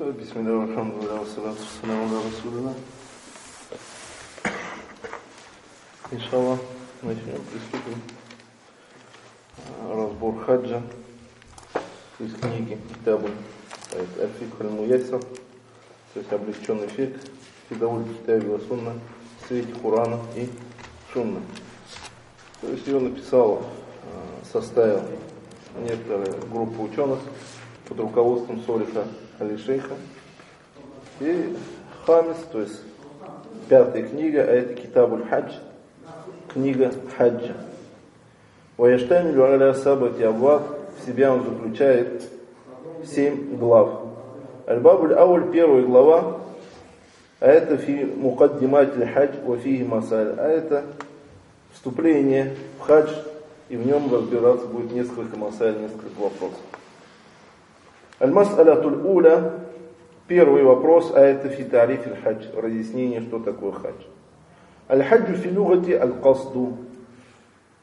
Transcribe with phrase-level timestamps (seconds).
[0.00, 2.74] То, бисмилля, алхамдулилля, расулилля.
[6.10, 6.58] Иншаллах,
[7.02, 8.00] начнем, приступим.
[9.92, 10.82] Разбор хаджа
[12.18, 13.28] из книги Китабу
[13.92, 17.20] Аль-Фикх Аль-Муясар, то есть облегченный фик,
[17.68, 18.94] Фидавуль Китаби Сунна,
[19.46, 20.48] свете Курана и
[21.12, 21.42] Сунна.
[22.62, 23.66] То есть его написал,
[24.50, 25.02] составил
[25.78, 27.18] некоторая группа ученых
[27.86, 29.04] под руководством Солиха
[29.40, 29.94] Али-Шейха.
[31.20, 31.56] И
[32.06, 32.80] Хамис, то есть
[33.68, 35.52] пятая книга, а это Китабуль Хадж,
[36.52, 37.54] книга Хаджа.
[38.76, 40.62] Ваяштамилю аля сабати абваб,
[40.98, 42.22] в себя он заключает
[43.04, 44.02] семь глав.
[44.66, 46.40] Аль-Бабуль Ауль, первая глава,
[47.40, 50.84] а это фи мукаддиматель хадж ва фиhi масаль, а это
[51.72, 53.10] вступление в хадж,
[53.68, 56.60] и в нем разбираться будет несколько масаль, несколько вопросов.
[58.20, 59.52] Аль-Мас'алятуль Уля,
[60.28, 64.02] первый вопрос, а это фитариф хадж, разъяснение, что такое хадж.
[64.88, 66.76] Аль-хаджу филюгати аль-касду.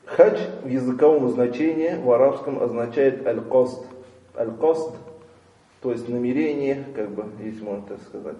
[0.05, 3.83] Хадж в языковом значении, в арабском означает аль-каст.
[4.37, 4.91] Аль-каст,
[5.81, 8.37] то есть намерение, как бы, если можно так сказать.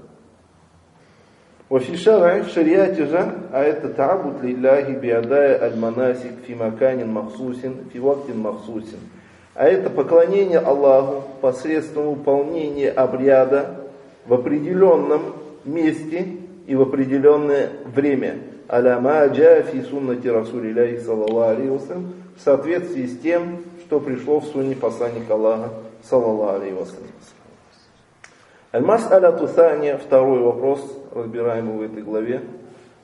[1.70, 9.00] Вафишара в шариате же, а это табут лилляхи биадая аль-манасик фи махсусин, фи вактин махсусин.
[9.58, 13.88] А это поклонение Аллаху посредством выполнения обряда
[14.28, 15.34] в определенном
[15.66, 16.28] месте
[16.68, 18.38] и в определенное время.
[18.68, 21.94] Аляма фи суннати Расулилляхи саллаллаху алейхи
[22.38, 25.70] в соответствии с тем, что пришло в сунне посланника Аллаха
[26.08, 27.08] саллаллаху алейхи вассалям.
[28.74, 30.82] Аль-Мас'аля Тусания, второй вопрос,
[31.16, 32.44] разбираемый в этой главе,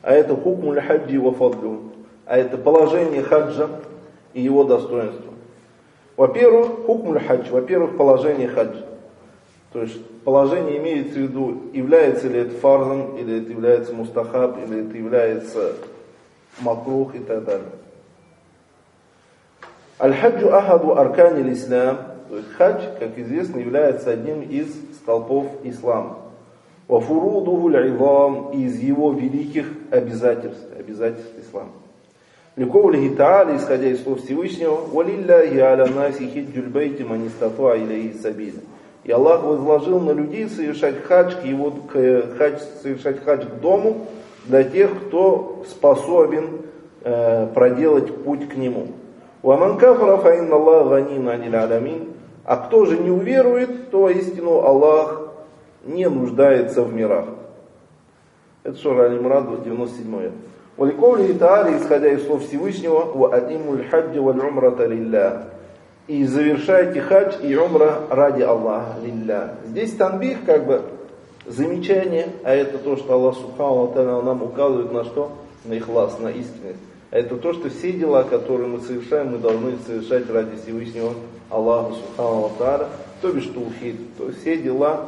[0.04, 1.94] а это хукмуль хаджи ва фадлю,
[2.28, 3.70] а это положение хаджа
[4.36, 5.33] и его достоинство.
[6.16, 8.86] Во-первых, хукмуль хадж, во-первых, положение хаджа.
[9.72, 14.86] То есть положение имеется в виду, является ли это фарзом, или это является мустахаб, или
[14.86, 15.73] это является
[16.61, 17.69] макрух и так далее.
[20.00, 21.97] Аль-хаджу ахаду аркани ислам,
[22.30, 26.19] то есть хадж, как известно, является одним из столпов ислама.
[26.88, 31.32] Вафурудуху л'идам из его великих обязательств, обязательств.
[32.56, 38.59] Ликоулихи Та'аля, исходя из слов Всевышнего, «Валилляхи аля наси хиджуль бейти манистатуа илейхи сабиля».
[39.03, 44.08] И Аллах возложил на людей совершать хадж, к его, к, хадж, совершать хадж к дому
[44.46, 46.62] для тех, кто способен
[47.02, 48.88] э, проделать путь к нему.
[49.42, 52.13] «Ваман кафара фаинна Аллах ганин анил аламин».
[52.46, 55.34] А кто же не уверует, то истину Аллах
[55.86, 57.25] не нуждается в мирах.
[58.63, 60.31] Это Шура Аль-Имрад, 97
[60.78, 65.50] Валиковли Таали, исходя из слов Всевышнего, «Ва атимуль хаджи валь умрата лилля».
[66.07, 69.56] И завершайте хадж и умра ради Аллаха, лилля.
[69.66, 70.81] Здесь танбих, как бы,
[71.45, 75.31] замечание, а это то, что Аллах Субхану нам указывает на что?
[75.63, 76.79] На ихлас, на истинность.
[77.12, 81.13] А это то, что все дела, которые мы совершаем, мы должны совершать ради Всевышнего
[81.50, 82.51] Аллаха Субхану
[83.22, 84.17] то бишь Тухид.
[84.17, 85.06] То все дела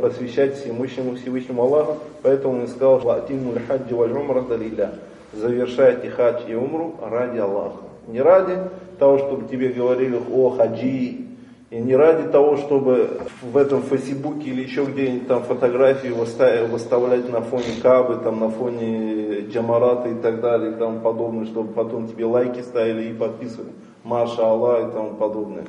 [0.00, 1.98] посвящать всемущему Всевышнему Аллаху.
[2.22, 4.92] Поэтому он сказал, «Ватимуль хаджи валь умрата лилля».
[5.32, 7.78] Завершайте хадж и умру ради Аллаха.
[8.06, 8.58] Не ради
[8.98, 11.22] того, чтобы тебе говорили о хаджи,
[11.70, 13.08] и не ради того, чтобы
[13.40, 19.46] в этом фейсбуке или еще где-нибудь там фотографии выставлять на фоне Кабы, там на фоне
[19.50, 23.70] Джамарата и так далее и тому подобное, чтобы потом тебе лайки ставили и подписывали.
[24.04, 25.64] Маша Аллах и тому подобное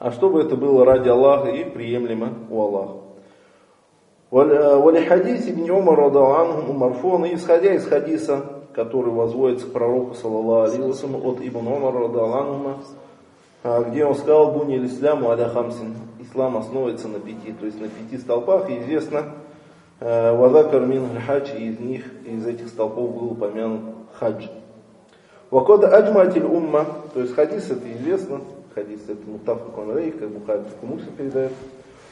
[0.00, 2.94] а чтобы это было ради Аллаха и приемлемо у Аллаха.
[4.30, 10.72] Вали хадис ибн Умар анху марфон, и исходя из хадиса, который возводится к пророку, саллаллаху
[10.72, 12.78] алейhi от ибн Умар анхума,
[13.90, 18.16] где он сказал, буни исляму аля хамсин, ислам основывается на пяти, то есть на пяти
[18.16, 19.34] столпах, и известно,
[20.00, 23.82] вазакар мин хадж, из них, из этих столпов был упомянут
[24.18, 24.46] хадж.
[25.50, 28.40] Вакода аджматиль умма, то есть хадис это известно,
[28.73, 31.51] хадис это мутафак алейх, как Бухари Муса передает.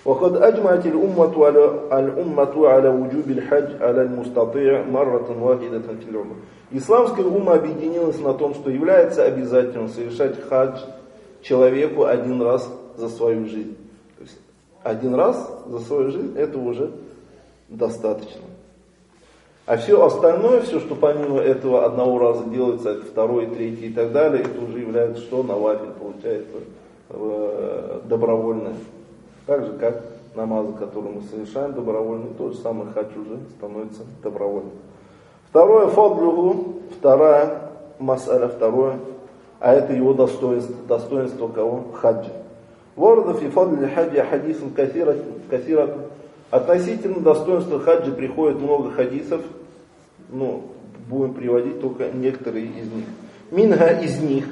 [0.06, 6.35] وقد أجمعت الأمة على الأمة على وجوب الحج على المستطيع مرة واحدة في العمر.
[6.72, 10.79] Исламская умма объединилась на том, что является обязательным совершать хадж
[11.41, 13.78] человеку один раз за свою жизнь.
[14.17, 14.38] То есть
[14.82, 16.91] один раз за свою жизнь это уже
[17.70, 18.41] достаточно.
[19.66, 24.11] А все остальное, все, что помимо этого одного раза делается, это второй, третий и так
[24.11, 25.44] далее, это уже является что?
[25.44, 26.59] Навафель получается
[27.10, 28.74] э, добровольное.
[29.47, 30.04] Так же, как
[30.34, 34.72] намазы, которые мы совершаем добровольно, то же самое хадж уже становится добровольным.
[35.48, 38.98] Второе фадлюгу, вторая масаля, второе,
[39.60, 41.84] а это его достоинство, достоинство кого?
[41.94, 42.32] Хаджа.
[42.94, 45.88] Ворда фи фадли хаджи хадисом кассира.
[46.50, 49.41] Относительно достоинства хаджи приходит много хадисов,
[50.30, 50.65] ну,
[51.09, 53.04] будем приводить только некоторые из них.
[53.50, 54.44] Минга из них,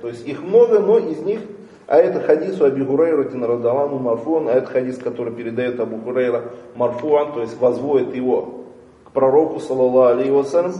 [0.00, 1.40] то есть их много, но из них,
[1.86, 6.44] а это хадис у Аби Хурейра Тинарадалану Марфуан, а это хадис, который передает Абу Хурейра
[6.76, 8.64] Марфуан, то есть возводит его
[9.04, 10.72] к пророку, саллаллаху алейхи вассалям.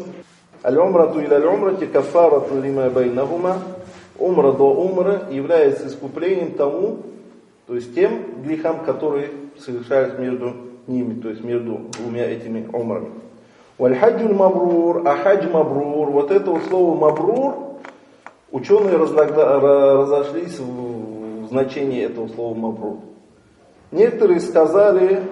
[0.63, 3.59] Аль-умрату иля аль-умрати кафарату лима байнахума
[4.19, 6.99] умра до умры является искуплением тому,
[7.67, 10.55] то есть тем грехам, которые совершались между
[10.87, 13.11] ними, то есть между двумя этими умрами.
[13.79, 17.55] Вальхаджу мабрур, а хадж мабрур, вот это вот слово мабрур,
[18.53, 22.99] ученые разошлись в значении этого слова мабрур.
[23.91, 25.23] Некоторые сказали,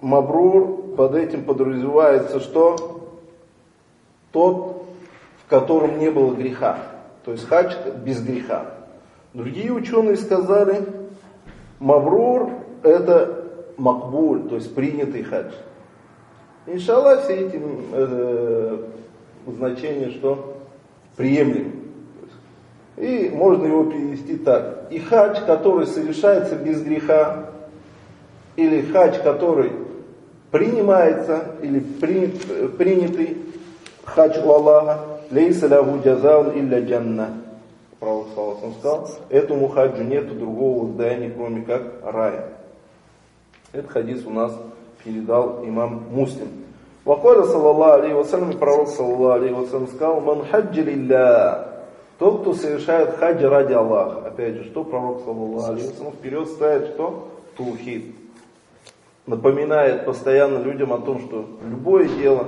[0.00, 3.10] мабрур под этим подразумевается, что
[4.32, 4.86] тот,
[5.44, 6.78] в котором не было греха.
[7.24, 7.74] То есть хадж
[8.04, 8.74] без греха.
[9.34, 10.86] Другие ученые сказали,
[11.78, 12.50] маврур
[12.82, 13.44] это
[13.76, 15.52] макбуль, то есть принятый хадж.
[16.66, 17.60] Иншаллах все эти
[17.92, 18.78] э,
[19.46, 20.55] значения, что
[21.16, 21.72] приемлемы.
[22.96, 24.86] И можно его перевести так.
[24.90, 27.50] И хадж, который совершается без греха,
[28.56, 29.72] или хадж, который
[30.50, 33.38] принимается, или принят, принятый
[34.04, 37.42] хадж у Аллаха, лейса лягу джазаун илля джанна.
[37.98, 38.28] Пророк
[38.78, 42.48] сказал, этому хаджу нету другого здания, кроме как рая.
[43.72, 44.52] Этот хадис у нас
[45.02, 46.65] передал имам Муслим.
[47.06, 51.68] Вакаля саллаллаху алейхи вассалям, пророк саллаллаху алейхи вассалям сказал, ман хаджи лилля,
[52.18, 54.26] тот, кто совершает хадж ради Аллаха.
[54.26, 57.28] Опять же, что пророк саллаллаху алейхи вассалям вперед ставит, что?
[57.56, 58.12] Тухид.
[59.24, 62.46] Напоминает постоянно людям о том, что любое дело,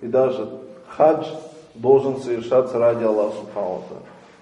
[0.00, 0.58] и даже
[0.88, 1.28] хадж,
[1.76, 3.82] должен совершаться ради Аллаха Субхану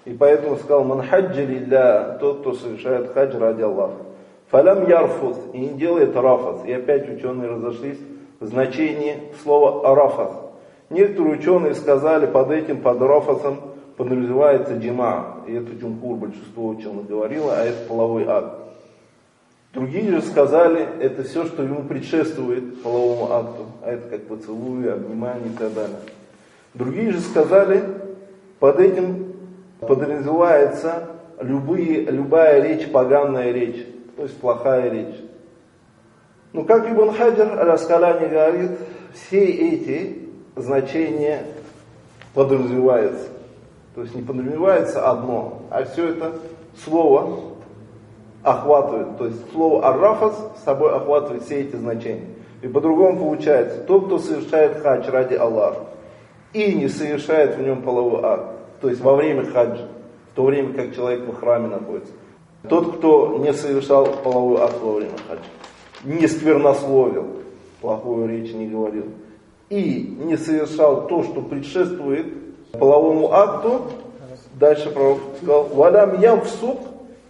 [0.05, 3.97] И поэтому сказал, ман хаджи лилля, тот, кто совершает хадж ради Аллаха.
[4.49, 6.65] Фалям ярфус, и не делает рафас.
[6.65, 7.99] И опять ученые разошлись
[8.39, 10.31] значении слова арафас.
[10.89, 13.61] Некоторые ученые сказали, под этим, под рафасом,
[13.97, 15.43] подразумевается джима.
[15.47, 18.55] И это джумхур, большинство ученых говорило, а это половой акт.
[19.73, 23.65] Другие же сказали, это все, что ему предшествует половому акту.
[23.83, 25.97] А это как поцелуи, обнимание и так далее.
[26.73, 27.83] Другие же сказали,
[28.59, 29.33] под этим
[29.79, 31.09] подразумевается
[31.39, 33.85] любые, любая речь, поганая речь,
[34.15, 35.15] то есть плохая речь.
[36.53, 38.71] Ну, как Ибн Хаджар Раскаляни говорит,
[39.13, 41.43] все эти значения
[42.33, 43.27] подразумеваются.
[43.95, 46.33] То есть не подразумевается одно, а все это
[46.83, 47.39] слово
[48.43, 49.17] охватывает.
[49.17, 52.27] То есть слово аррафас с собой охватывает все эти значения.
[52.61, 55.85] И по-другому получается, тот, кто совершает хадж ради Аллаха,
[56.53, 58.45] и не совершает в нем половой акт,
[58.81, 59.87] то есть во время хаджа,
[60.31, 62.11] в то время как человек в храме находится.
[62.67, 65.43] Тот, кто не совершал половой акт во время хаджа,
[66.03, 67.27] не сквернословил,
[67.81, 69.05] плохую речь не говорил,
[69.69, 72.27] и не совершал то, что предшествует
[72.71, 73.81] половому акту,
[74.53, 76.77] дальше пророк сказал, валям ям в суд,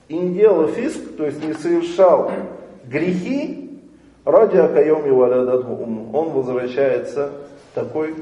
[0.07, 2.31] и не делал фиск, то есть не совершал
[2.85, 3.69] грехи,
[4.25, 6.09] ради акайоми валядадху уму.
[6.13, 7.31] Он возвращается
[7.73, 8.15] такой,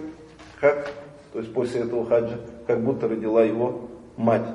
[0.59, 0.91] как,
[1.33, 3.81] то есть после этого хаджа, как будто родила его
[4.15, 4.47] мать.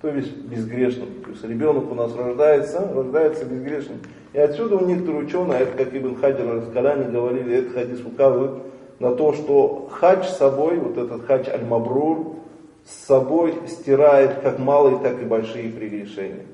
[0.00, 1.08] То есть безгрешным.
[1.24, 3.98] То есть ребенок у нас рождается, рождается безгрешным.
[4.32, 8.62] И отсюда у некоторые ученые, а это как Ибн Хаджар Раскаляни говорили, этот хадис указывает
[8.98, 12.36] на то, что хадж с собой, вот этот хадж аль-мабрур,
[12.84, 16.46] с собой стирает как малые, так и большие прегрешения.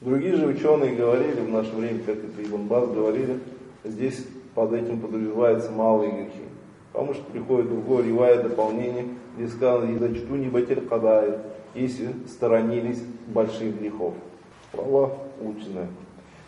[0.00, 3.38] Другие же ученые говорили в наше время, как это Ибн Баз говорили,
[3.84, 6.44] здесь под этим подразумеваются малые грехи.
[6.92, 10.48] Потому что приходит другое ривая дополнение, где сказано, и зачту не
[10.88, 11.38] кадай,
[11.74, 14.14] если сторонились больших грехов.
[14.72, 15.88] Слова ученые.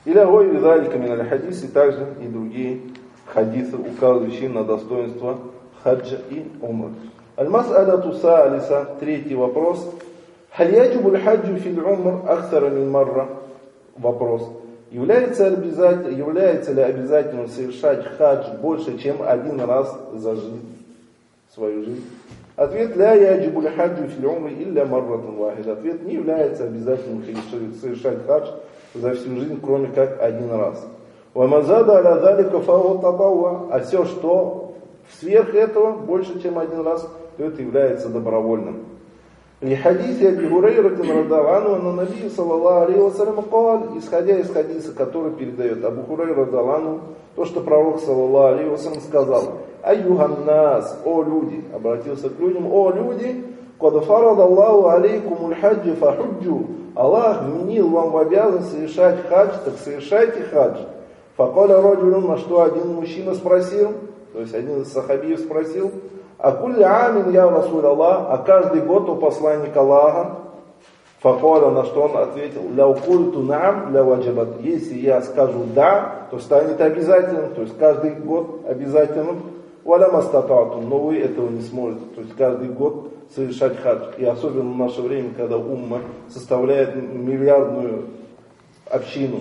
[0.05, 2.81] Или огой визалика миналь хадис, и также и другие
[3.27, 5.39] хадисы, указывающие на достоинство
[5.83, 6.93] хаджа и умры.
[7.37, 9.93] Аль-мас'алату саалиса, третий вопрос.
[10.51, 13.29] Халь яджибу хаджу фил умр ахсара мин марра?
[13.97, 14.49] Вопрос.
[14.91, 20.85] Является, обязатель, является ли обязательным совершать хадж больше, чем один раз за жизнь,
[21.53, 22.05] свою жизнь?
[22.57, 25.69] Ответ ля яджибу хаджу фил умри илля марратан вахид.
[25.69, 27.23] Ответ не является обязательным
[27.81, 28.49] совершать хадж
[28.95, 30.87] за всю жизнь, кроме как один раз.
[31.35, 34.75] Вамазада аля залика фау А все, что
[35.21, 38.96] сверх этого, больше, чем один раз, то это является добровольным.
[39.63, 39.75] И
[40.29, 42.73] أبي هريرة رضي الله عنه أن النبي صلى الله
[43.99, 47.01] исходя из хадиса, который передает Абу Хурейра رضي
[47.37, 53.45] то, что пророк, саллаллаху алейхи сказал: "Аюхан нас, о люди!» Обратился к людям, «О люди!
[53.81, 60.43] Кад фарад Аллаху алейкум хаджи фахуджу!» Аллах вменил вам в обязанность совершать хадж, так совершайте
[60.45, 60.81] хадж.
[61.37, 63.93] Факаля раджулюн, на что один мужчина спросил,
[64.33, 65.93] то есть один из сахабиев спросил,
[66.39, 70.37] а амин я Расуль Аллах, а каждый год у посланника Аллаха,
[71.21, 74.61] Факоля, на что он ответил, ля укульту нам, ля ваджабат.
[74.61, 79.41] Если я скажу да, то станет обязательным, то есть каждый год обязательным.
[79.85, 82.05] Валя мастататум, но вы этого не сможете.
[82.17, 84.15] То есть каждый год совершать хадж.
[84.19, 88.05] И особенно в наше время, когда умма составляет миллиардную
[88.91, 89.39] общину,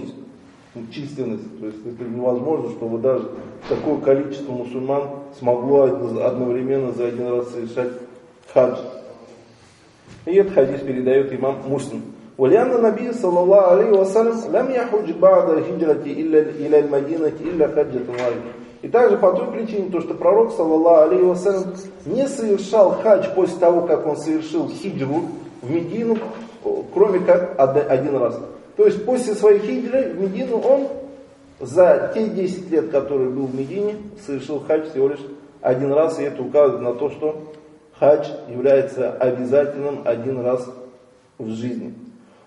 [0.92, 1.60] численность.
[1.60, 3.28] То есть это невозможно, чтобы даже
[3.68, 5.02] такое количество мусульман
[5.38, 7.92] смогло одновременно за один раз совершать
[8.52, 8.78] хадж.
[10.26, 12.02] И этот хадис передает имам Муслим.
[12.38, 18.00] ولأن النبي صلى الله عليه وسلم لم يحج بعد الهجرة إلا إلى المدينة إلا حجة
[18.08, 18.50] واحدة.
[18.82, 21.64] И также по той причине, то, что пророк, саллаллаху алейхи вассалям,
[22.06, 25.24] не совершал хадж после того, как он совершил хиджру
[25.60, 26.16] в Медину,
[26.94, 28.40] кроме как один раз.
[28.76, 30.88] То есть после своей хиджры в Медину он
[31.60, 35.24] за те 10 лет, которые был в Медине, совершил хадж всего лишь
[35.60, 37.52] один раз, и это указывает на то, что
[37.98, 40.66] хадж является обязательным один раз
[41.38, 41.94] в жизни.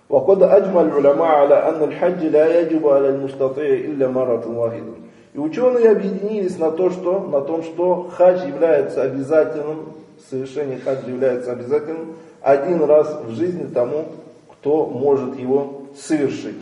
[0.10, 4.94] وقد أجمع العلماء على أن الحج لا يجب على المستطيع إلا مرة واحدة.
[5.34, 9.94] И ученые объединились на, то, что, на том, что хадж является обязательным,
[10.30, 14.06] совершение хаджа является обязательным один раз в жизни тому,
[14.52, 16.59] кто может его совершить.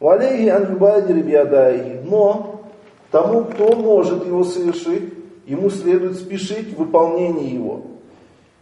[0.00, 2.00] Валейхи анюбадири биадаи.
[2.04, 2.62] Но
[3.10, 5.12] тому, кто может его совершить,
[5.46, 7.82] ему следует спешить в выполнении его.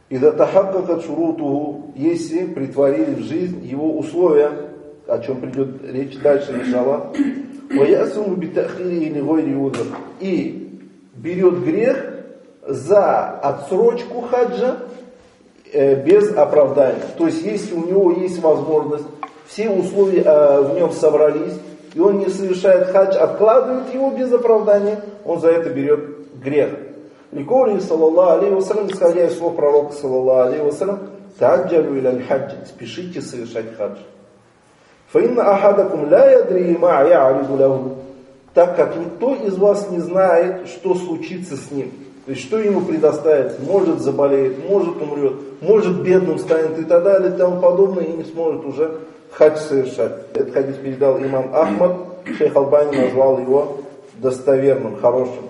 [0.09, 4.51] И датахаккака шурутуху, если притворили в жизнь его условия,
[5.07, 7.13] о чем придет речь дальше, иншаллах.
[7.71, 9.55] Ваясуму битахири или гойри
[10.21, 10.81] И
[11.15, 12.15] берет грех
[12.67, 14.79] за отсрочку хаджа
[15.73, 17.03] э, без оправдания.
[17.19, 19.05] То есть, если у него есть возможность,
[19.49, 21.55] все условия э, в нем собрались,
[21.95, 26.01] и он не совершает хадж, откладывает его без оправдания, он за это берет
[26.43, 26.71] грех.
[27.33, 30.99] Ликори, саллаллаху алейхи вассалям, исходя из слов пророка, саллаллаху алейхи вассалям,
[31.39, 33.99] таджалю иля хадж, спешите совершать хадж.
[35.13, 37.97] Фаинна ахадакум ля ядри ма лаху.
[38.53, 41.93] Так как никто из вас не знает, что случится с ним.
[42.27, 43.59] То есть, что ему предоставится.
[43.63, 48.25] Может заболеет, может умрет, может бедным станет и так далее и тому подобное, и не
[48.25, 48.99] сможет уже
[49.33, 50.13] хадж совершать.
[50.35, 51.97] Этот хадис передал имам Ахмад,
[52.37, 53.79] шейх Албани назвал его
[54.15, 55.49] достоверным, хорошим.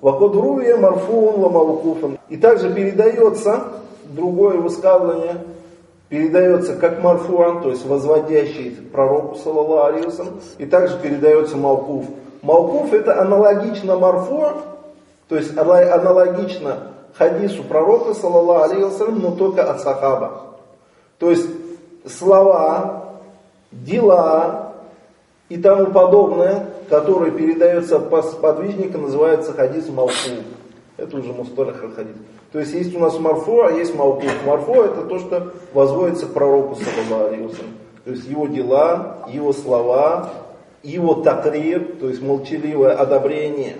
[0.00, 2.18] Вакодруя марфун ламаукуфан.
[2.28, 3.64] И также передается
[4.04, 5.44] другое высказывание,
[6.08, 10.22] передается как марфуан, то есть возводящий пророку, саллаллаху алейхи
[10.58, 12.06] и также передается маукуф.
[12.42, 14.54] Маукуф это аналогично марфуа,
[15.28, 20.42] то есть аналогично хадису пророка, саллаллаху алейхи но только от сахаба.
[21.18, 21.46] То есть
[22.06, 23.20] слова,
[23.72, 24.74] дела
[25.48, 30.44] и тому подобное, которое передается по подвижнику, называется хадис маукуф.
[30.96, 32.16] Это уже мусталих хадис.
[32.52, 34.44] То есть есть у нас марфу, а есть маукуф.
[34.44, 37.54] Марфу это то, что возводится к пророку, саллаллаху
[38.04, 40.30] То есть его дела, его слова,
[40.82, 43.76] его такрир, то есть молчаливое одобрение.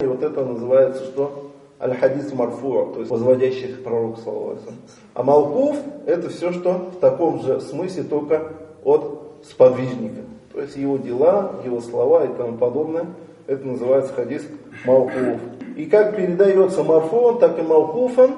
[0.00, 1.47] И вот это называется что?
[1.80, 4.72] Аль-хадис марфу, то есть возводящий к пророку, саллаллаху
[5.14, 8.52] А маукуф это все, что в таком же смысле, только
[8.84, 10.22] от сподвижника.
[10.52, 13.06] То есть его дела, его слова и тому подобное.
[13.46, 14.44] Это называется хадис
[14.84, 15.40] маукуф.
[15.76, 18.32] И как передается марфон, так и маукуфан,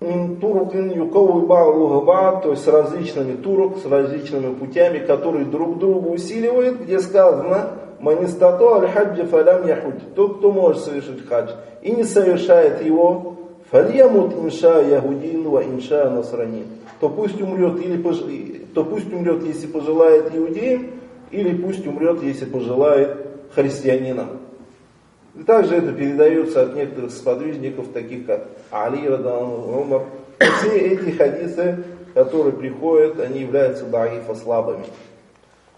[0.00, 6.98] турукин юковый то есть с различными турук, с различными путями, которые друг друга усиливают, где
[6.98, 11.50] сказано, манистато аль-хаджи фалям яхудь, тот, кто может совершить хадж,
[11.82, 13.36] и не совершает его,
[13.70, 16.66] фальямут инша ягудин ва инша насранин,
[16.98, 18.02] то пусть умрет, или,
[18.74, 20.90] то пусть умрет, если пожелает иудеям,
[21.30, 23.16] или пусть умрет, если пожелает
[23.54, 24.40] христианинам.
[25.34, 30.02] И также это передается от некоторых сподвижников, таких как Али, Радан, Умар.
[30.38, 34.84] Все эти хадисы, которые приходят, они являются даифа слабыми.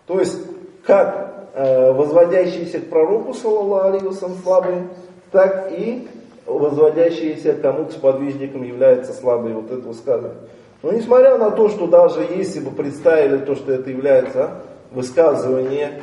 [0.06, 0.38] То есть,
[0.86, 4.88] как возводящиеся к пророку, саллаллаху слабые,
[5.30, 6.08] так и
[6.46, 9.54] возводящиеся к кому к сподвижникам являются слабые.
[9.54, 10.38] Вот это высказывание.
[10.82, 16.02] Но несмотря на то, что даже если бы представили то, что это является высказывание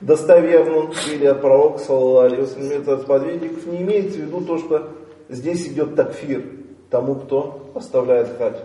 [0.00, 4.88] достоверным или от пророка, саллаху от сподвижников, не имеется в виду то, что
[5.28, 6.44] здесь идет такфир
[6.88, 8.56] тому, кто оставляет хадж.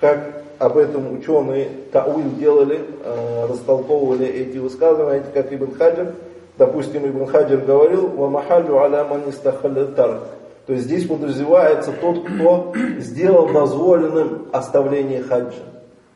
[0.00, 6.14] Как об этом ученые Тауил делали, э, растолковывали эти высказывания, как Ибн Хаджар,
[6.56, 14.48] допустим, Ибн Хаджар говорил, «Вамахалю аля ман То есть здесь подразумевается тот, кто сделал дозволенным
[14.52, 15.64] оставление хаджа.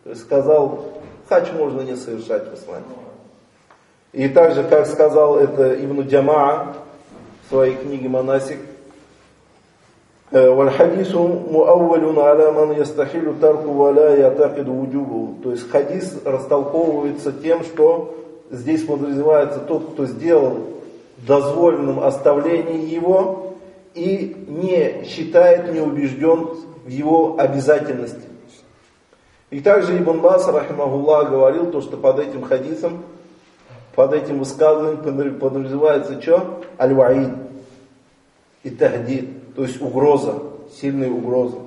[0.05, 0.85] То есть сказал,
[1.29, 2.85] хадж можно не совершать в исламе.
[4.13, 6.75] И также, как сказал это Ибн Джамаа
[7.47, 8.59] в своей книге «Монасик»,
[10.35, 15.37] Э, вальхадису муаввалюн аля ман ястахилю тарку валя ятакиду уджубу.
[15.45, 18.17] То есть хадис растолковывается тем, что
[18.51, 20.57] здесь подразумевается тот, кто сделал
[21.19, 23.55] дозволенным оставление его
[23.95, 26.49] и не считает, не убежден
[26.85, 28.27] в его обязательности.
[29.51, 33.05] И также Ибн Бас, рахимахуллах, говорил то, что под этим хадисом,
[33.95, 36.61] под этим высказыванием подразумевается что?
[36.77, 37.31] Аль-Ваид
[38.65, 40.35] и Тахдид то есть угроза,
[40.81, 41.59] сильная угроза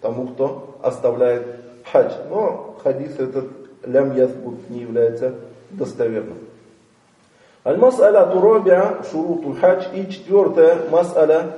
[0.00, 1.46] тому, кто оставляет
[1.90, 2.12] хадж.
[2.30, 3.46] Но хадис этот
[3.84, 5.34] лям ясбут не является
[5.70, 6.38] достоверным.
[7.64, 9.86] Аль-Мас'аля Турабиа, Шурутуль Хадж.
[9.94, 11.56] И четвертая мас'аля,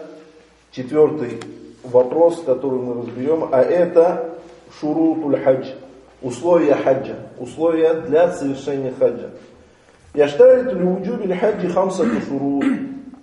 [0.70, 1.40] четвертый
[1.85, 4.38] вопрос, который мы разберем, а это
[4.80, 5.66] Шурутуль Хадж.
[6.20, 7.14] Условия хаджа.
[7.38, 9.30] Условия для совершения хаджа.
[10.14, 12.64] Яштарит львуджубиль хаджи хамсату шурут.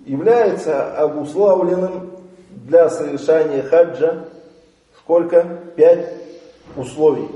[0.06, 2.15] Является обусловленным
[2.66, 4.24] для совершения хаджа
[4.98, 5.46] сколько?
[5.76, 6.08] Пять
[6.76, 7.28] условий.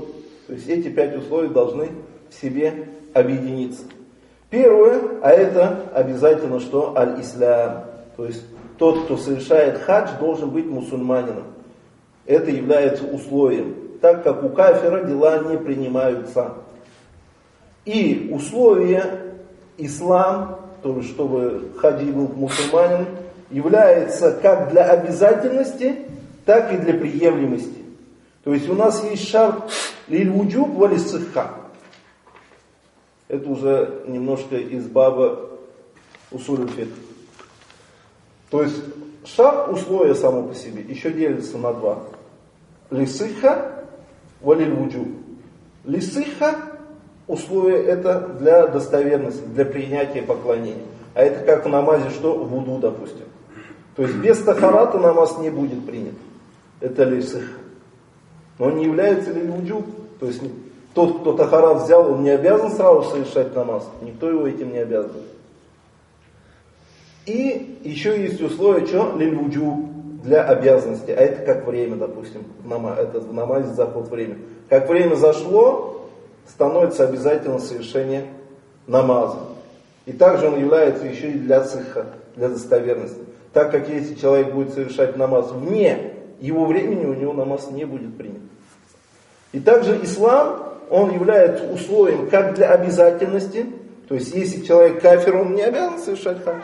[0.47, 1.89] То есть эти пять условий должны
[2.29, 3.83] в себе объединиться.
[4.49, 6.97] Первое, а это обязательно что?
[6.97, 7.85] Аль-Ислам.
[8.17, 8.43] То есть
[8.77, 11.45] тот, кто совершает хадж, должен быть мусульманином.
[12.25, 16.55] Это является условием, так как у кафира дела не принимаются.
[17.85, 19.03] И условие
[19.77, 23.07] ислам, то есть чтобы хаджи был мусульманин,
[23.51, 25.95] является как для обязательности,
[26.45, 27.81] так и для приемлемости.
[28.43, 29.71] То есть у нас есть شرط
[30.07, 30.97] للوجوب ول
[33.31, 35.51] это уже немножко из باب
[36.31, 36.89] а أصول الفقه.
[38.49, 38.75] То есть
[39.23, 41.99] шаг условия само по себе еще делится на два.
[42.89, 43.85] للصحة
[44.41, 45.07] وللوجوب.
[45.85, 46.57] للصحة
[47.25, 50.83] условие это для достоверности, для принятия поклонения.
[51.13, 52.37] А это как в намазе что?
[52.37, 53.27] Вуду, допустим.
[53.95, 56.15] То есть без тахарата намаз не будет принят.
[56.79, 57.53] Это лисыха.
[58.57, 59.83] Но он не является ли вуджу.
[60.19, 60.41] То есть
[60.93, 63.87] тот, кто тахарат взял, он не обязан сразу совершать намаз.
[64.01, 65.11] Никто его этим не обязан.
[67.25, 69.89] И еще есть условие, что лилюджу
[70.23, 71.11] для обязанности.
[71.11, 74.37] А это как время, допустим, в намазе, это в намазе заход время.
[74.69, 76.09] Как время зашло,
[76.47, 78.25] становится обязательно совершение
[78.87, 79.39] намаза.
[80.05, 83.19] И также он является еще и для цеха, для достоверности.
[83.52, 88.16] Так как если человек будет совершать намаз вне его времени, у него намаз не будет
[88.16, 88.42] принят.
[89.52, 93.66] И также ислам он является условием как для обязательности,
[94.08, 96.60] то есть если человек кафир, он не обязан совершать хадж.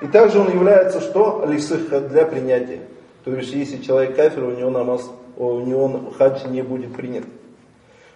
[0.00, 1.44] И также он является что?
[1.46, 2.80] Лисыха для принятия.
[3.24, 7.24] То есть если человек кафир, у него намаз, у него хадж не будет принят.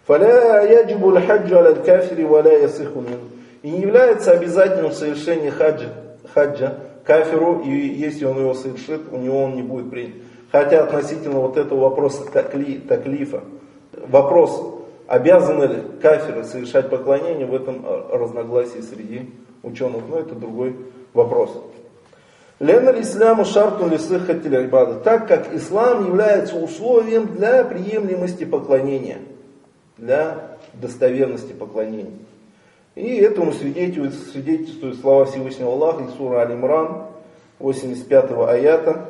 [0.08, 3.18] فلا يجب الحج على الكافر ولا يصح منه.
[3.62, 5.92] И не является обязательным совершение хаджа,
[6.32, 10.15] хаджа кафиру, и если он его совершит, у него он не будет принят.
[10.51, 13.43] Хотя относительно вот этого вопроса такли, таклифа,
[14.07, 14.73] вопрос,
[15.07, 19.29] Обязаны ли кафиры совершать поклонение, в этом э, разногласии среди
[19.61, 20.75] ученых, но это другой
[21.13, 21.61] вопрос.
[22.59, 29.19] Лена исламу шартун лисыхатиль айбада, так как ислам является условием для приемлемости поклонения,
[29.97, 32.13] для достоверности поклонения.
[32.95, 37.07] И этому свидетельствует свидетельствует слова Всевышнего Аллаха из сура Аль-Имран,
[37.59, 39.09] 85-го аята.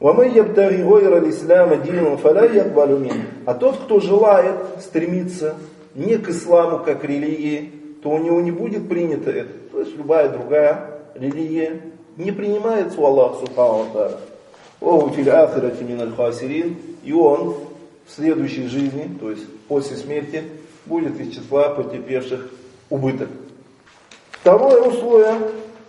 [0.00, 3.24] «Вамай ябдаги гойра лисляма дином фаля якбалюмин».
[3.46, 5.56] А тот, кто желает стремиться
[5.94, 9.52] не к исламу как религии, то у него не будет принято это.
[9.72, 11.80] То есть любая другая религия
[12.16, 14.18] не принимается у Аллаха Субхану Тара.
[17.04, 17.54] И он
[18.06, 20.44] в следующей жизни, то есть после смерти,
[20.87, 22.49] будет из числа потерпевших
[22.89, 23.29] убыток.
[24.31, 25.35] Второе условие,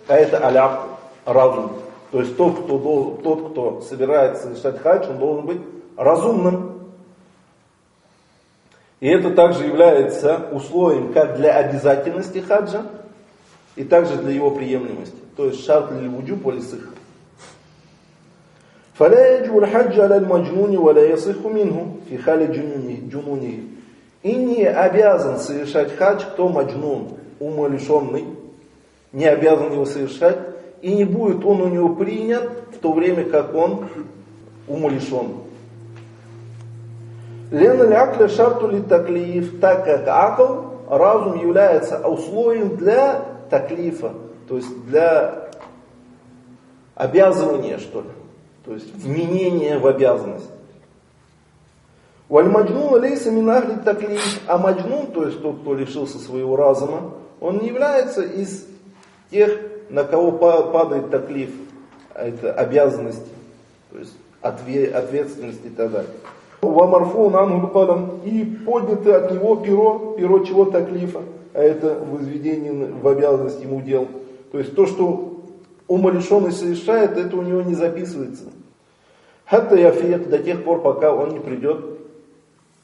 [0.07, 0.87] а это аляп,
[1.25, 1.73] разум.
[2.11, 5.61] То есть тот, кто, тот, кто собирается совершать хадж, он должен быть
[5.97, 6.75] разумным.
[9.01, 12.87] И это также является условием как для обязательности хаджа,
[13.77, 15.17] и также для его приемлемости.
[15.37, 16.91] То есть шарт ли вуджуб валисых.
[18.95, 22.53] فلا يجب الحج على المجنون ولا يصح منه في حال
[23.11, 23.59] جنونه.
[24.22, 28.26] и не обязан совершать хадж, кто маджнун, умалишенный,
[29.14, 30.38] не обязан его совершать,
[30.82, 33.88] и не будет он у него принят в то время, как он
[34.68, 35.36] умалишен.
[37.52, 44.14] Лена лякля шарту ли таклиф, так как акл, разум является условием для таклифа,
[44.48, 45.50] то есть для
[46.96, 48.10] обязывания, что ли,
[48.66, 50.50] то есть вменения в обязанность.
[52.30, 54.42] Валь-маджнун лейса минахли таклиф.
[54.48, 58.68] А маджнун, то есть тот, кто лишился своего разума, он не является из
[59.32, 61.50] тех, на кого падает таклиф,
[62.14, 63.30] а это обязанности,
[63.92, 66.12] то есть ответственность и так далее.
[66.62, 71.22] Вамарфун ангул и поднято от него перо, перо чего таклифа,
[71.54, 74.08] а это возведение в обязанность ему дел.
[74.52, 75.42] То есть то, что
[75.88, 78.44] умалишенный совершает, это у него не записывается.
[79.46, 81.99] Хатта яфият до тех пор, пока он не придет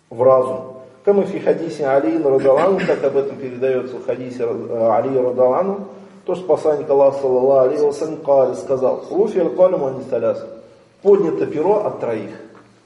[0.10, 0.76] в разум.
[1.06, 5.88] Мы в хадисе Али Радалану, как об этом передается в хадисе э, Али Радалану,
[6.26, 10.04] то, что посланник Аллаха, саллаллаху алейхи вассалям, сказал, «Руфи аль-калиму ани
[11.04, 12.32] Поднято перо от троих.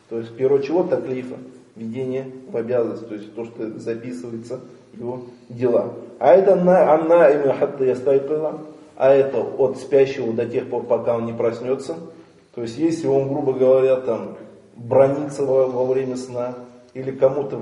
[0.09, 0.83] То есть перо чего?
[0.83, 1.35] Таклифа.
[1.77, 4.59] Введение в обязанность, то есть то, что записывается
[4.93, 5.93] его дела.
[6.19, 8.59] А это на анна имя хатта ястайкала,
[8.97, 11.95] а это от спящего до тех пор, пока он не проснется.
[12.53, 14.35] То есть если он, грубо говоря, там
[14.75, 16.55] бронится во, во время сна,
[16.93, 17.61] или кому-то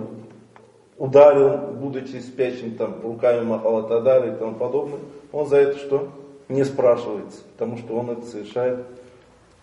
[0.98, 5.00] ударил, будучи спящим, там, руками махал и так далее и тому подобное,
[5.32, 6.10] он за это что?
[6.50, 8.86] Не спрашивается, потому что он это совершает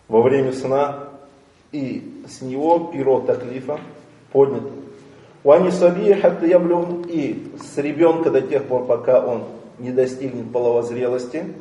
[0.07, 1.09] во время сна,
[1.71, 3.79] и с него перо таклифа
[4.31, 4.69] поднято.
[5.43, 9.43] Уани сабия хатта яблюн, и с ребенка до тех пор, пока он
[9.77, 11.53] не достигнет половозрелости,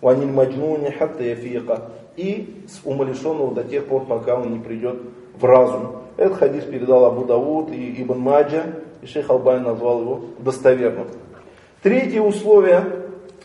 [0.00, 5.00] уаниль маджнуни хатта яфиqa, и с умалишенного до тех пор, пока он не придет
[5.38, 5.96] в разум.
[6.16, 8.64] Этот хадис передал Абу Дауд и Ибн Маджа,
[9.02, 11.08] и шейх Албайн назвал его достоверным.
[11.82, 12.84] Третье условие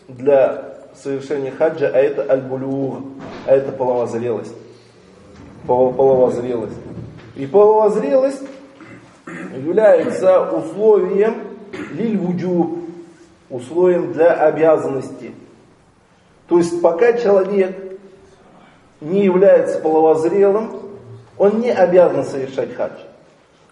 [0.08, 3.00] для совершения хаджа, а это аль-булюг,
[3.46, 4.56] а это половозрелость.
[5.66, 6.78] Половозрелость.
[7.36, 8.44] И половозрелость
[9.56, 11.36] является условием
[11.94, 12.80] лиль-вуджуб,
[13.50, 15.32] условием для обязанности.
[16.48, 17.89] То есть пока человек
[19.02, 20.72] не является половозрелым,
[21.38, 23.00] он не обязан совершать хадж.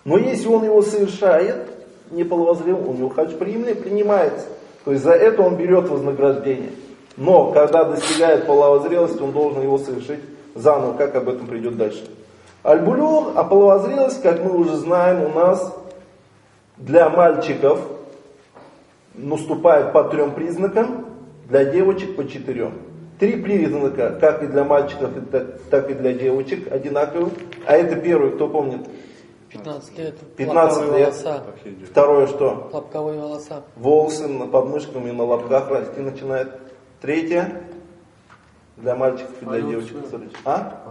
[0.06, 1.68] Но если он его совершает,
[2.12, 4.46] не половозрел, у него хадж принимается.
[4.86, 6.72] То есть за это он берет вознаграждение.
[7.18, 10.22] Но когда достигает половозрелости, он должен его совершить
[10.56, 12.08] заново, как об этом придет дальше.
[12.64, 15.74] Аль-Булюр, а половозрелость, как мы уже знаем, у нас
[16.78, 17.82] для мальчиков
[19.14, 21.06] наступает по трем признакам,
[21.50, 22.74] для девочек по четырем.
[23.20, 25.12] Три признака, как и для мальчиков,
[25.72, 27.32] так и для девочек, одинаковые.
[27.66, 28.82] А это первый, кто помнит?
[29.50, 30.16] 15 лет.
[30.36, 31.14] 15 лет.
[31.14, 31.44] Волоса.
[31.90, 32.70] Второе что?
[32.72, 33.64] Лобковые волоса.
[33.76, 36.50] Волосы на подмышками, на лобках расти начинает.
[37.02, 37.64] Третье.
[38.76, 39.72] Для мальчиков и для Полюция.
[39.72, 39.98] девочек.
[40.46, 40.84] А?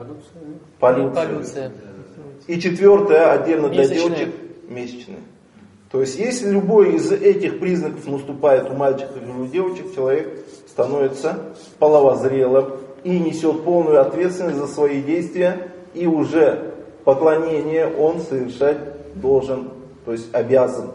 [0.81, 1.15] Полюция.
[1.15, 1.73] Полюция.
[2.49, 4.09] И четвертое, отдельно для Месячные.
[4.09, 4.35] девочек,
[4.69, 5.19] месячные.
[5.93, 10.46] То есть, если любой из этих признаков наступает у мальчиков или у девочек, человек
[10.77, 11.39] становится
[11.79, 18.77] половозрелым и несет полную ответственность за свои действия, и уже поклонение он совершать
[19.15, 19.71] должен,
[20.05, 20.91] то есть обязан.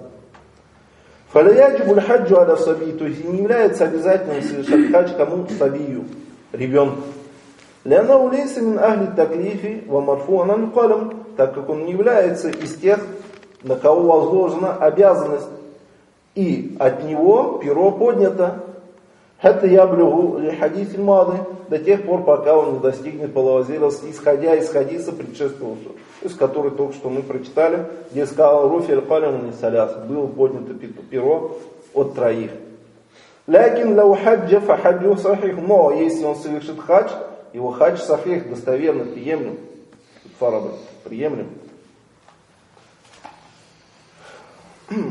[1.29, 6.03] Фаляяджибуль хаджу аля саби, то есть не является обязательным совершать хадж кому сабию,
[6.51, 7.01] ребенку.
[7.83, 12.99] Ляна улейса мин ахли таклифи ва марфуан калам, так как он не является из тех,
[13.63, 15.47] на кого возложена обязанность,
[16.35, 18.59] и от него перо поднято.
[19.41, 24.69] Это я блюгу хадис мады до тех пор, пока он не достигнет половозрелости, исходя из
[24.69, 30.27] хадиса предшествовавшего, есть который только что мы прочитали, где сказал Руфи аль не саляс, было
[30.27, 30.73] поднято
[31.09, 31.57] перо
[31.93, 32.51] от троих.
[33.47, 37.09] Лякин лау хаджа фахаджу сахих, но если он совершит хадж,
[37.53, 39.57] его хадж сахих, достоверно, приемлем,
[40.37, 40.73] фараба,
[41.03, 41.47] приемлем.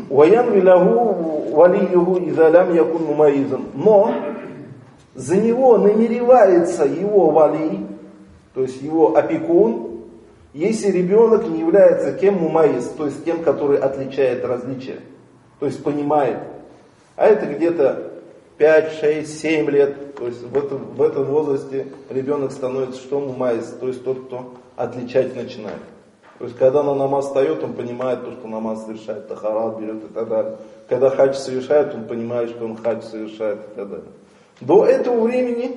[0.08, 3.66] Ваян вилягу валиюгу изалям якун мумаизан.
[3.74, 4.14] Но
[5.14, 7.86] за него намеревается его вали,
[8.54, 9.90] то есть его опекун,
[10.52, 15.00] если ребенок не является кем мумаиз, то есть тем, который отличает различия,
[15.58, 16.38] то есть понимает.
[17.16, 18.10] А это где-то
[18.58, 23.74] 5, 6, 7 лет, то есть в этом, в этом возрасте ребенок становится что мумаиз,
[23.80, 25.80] то есть тот, кто отличать начинает.
[26.40, 30.08] То есть, когда на намаз встает, он понимает то, что намаз совершает, тахарат берет и
[30.08, 30.56] так далее.
[30.88, 34.06] Когда хадж совершает, он понимает, что он хадж совершает и так далее.
[34.62, 35.76] До этого времени,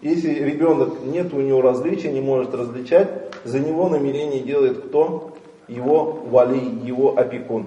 [0.00, 3.08] если ребенок нет у него различия, не может различать,
[3.44, 5.36] за него намерение делает кто?
[5.68, 7.66] Его вали, его опекун.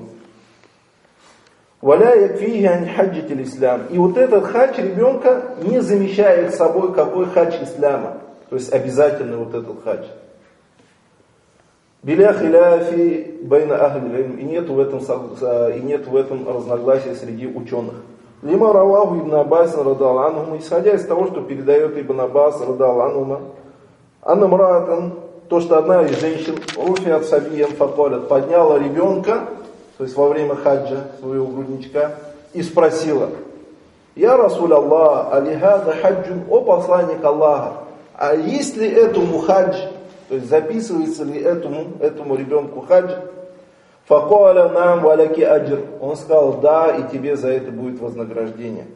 [1.79, 3.83] Валя якфиhi хаджитель ислам.
[3.89, 8.17] И вот этот хадж ребенка не замещает собой какой хадж ислама.
[8.49, 10.03] То есть обязательно вот этот хадж.
[12.03, 17.95] Биля хиляфи байна ахли и нет в этом и нет в этом разногласия среди ученых.
[18.41, 23.39] Лима раваху ибн Аббас радал исходя из того, что передает ибн Аббас радал анхума,
[24.21, 25.13] анна мраатан
[25.47, 29.47] то, что одна из женщин, руфиат сабием факолят, подняла ребенка,
[29.97, 32.15] то есть во время хаджа своего грудничка,
[32.53, 33.29] и спросила,
[34.15, 37.73] «Я Расуль Аллах, алихада хаджун, о посланник Аллаха,
[38.13, 39.75] а есть ли этому хадж,
[40.33, 43.11] то есть записывается ли этому, этому ребенку хадж?»
[44.05, 45.81] Факуаля нам валяки аджир.
[46.01, 48.87] Он сказал, да, и тебе за это будет вознаграждение.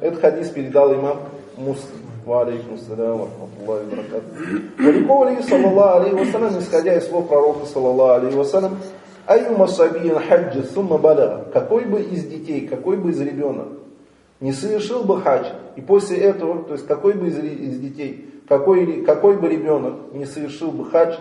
[0.00, 1.18] Этот хадис передал имам
[1.58, 2.06] Муслим.
[2.24, 3.28] Валейкум салям,
[3.68, 8.70] рахматуллахи саллаллаху алейхи вассалям, исходя из слов пророка, саллаллаху алейхи
[9.26, 10.98] Айюма сабиин хаджи сумма.
[11.52, 13.68] Какой бы из детей, какой бы из ребенок
[14.40, 19.02] не совершил бы хадж, и после этого, то есть какой бы из, из детей, какой,
[19.02, 21.16] какой бы ребенок не совершил бы хадж,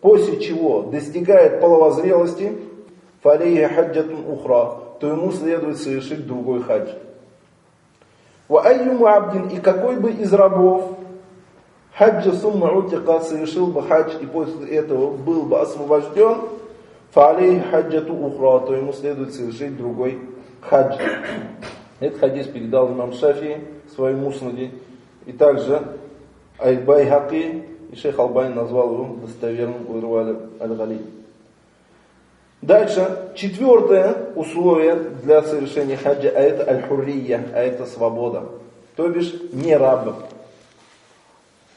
[0.00, 2.58] после чего достигает половозрелости,
[3.22, 6.88] фалейхи хаджатун ухра, то ему следует совершить другой хадж.
[8.48, 10.96] Ва айюму абдин, и какой бы из рабов,
[11.94, 16.38] хаджа сумма утика совершил бы хадж, и после этого был бы освобожден,
[17.12, 20.18] فعليه حجة أخرى, то ему следует совершить другой
[20.62, 20.96] хадж.
[22.00, 24.70] Этот хадис передал имам Шафи в своем муснаде,
[25.26, 25.82] и также
[26.60, 31.00] аль-Байхаки, и шейх Албани назвал его достоверным в إرواء الغليل.
[32.62, 38.44] Дальше, четвертое условие для совершения хаджа, а это аль-хуррия, а это свобода.
[38.96, 40.30] То бишь не раб.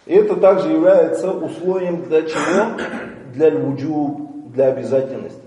[0.06, 2.78] И это также является условием для чего?
[3.34, 5.40] Для львуджуб, для обязательности.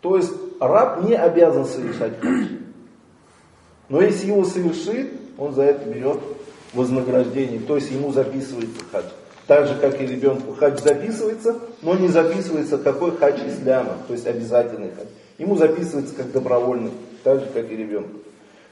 [0.00, 2.46] То есть раб не обязан совершать хадж.
[3.90, 6.18] Но если его совершит, он за это берет
[6.74, 9.06] вознаграждение, то есть ему записывается хадж.
[9.46, 14.26] Так же, как и ребенку хадж записывается, но не записывается какой хадж исляма, то есть
[14.26, 15.08] обязательный хадж.
[15.38, 16.90] Ему записывается как добровольный,
[17.24, 18.18] так же, как и ребенку.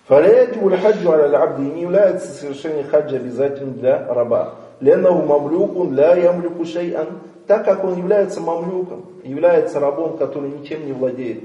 [0.08, 4.54] Не является совершение хаджа обязательным для раба.
[4.80, 7.08] Ленаху мамлюкун ля ямлюку шейан,
[7.46, 11.44] так как он является мамлюком, является рабом, который ничем не владеет.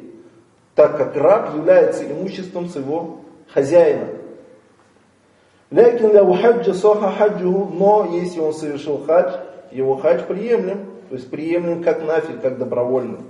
[0.76, 4.08] Так как раб является имуществом своего хозяина.
[5.71, 9.33] Лякин ля хаджа соха хаджу, но если он совершил хадж,
[9.73, 13.21] его хадж приемлем, то есть приемлем как нафиг, как добровольный.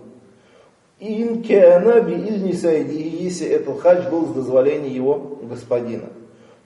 [0.99, 6.09] Ин кеана би изни сайди, если этот хадж был с дозволения его господина.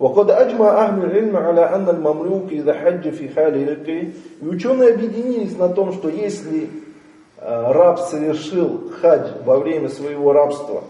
[0.00, 5.58] وقد أجمع أهل العلم على أن المملوك إذا حج في حال رقه И ученые объединились
[5.58, 6.70] на том, что если
[7.38, 10.84] раб совершил хадж во время своего рабства,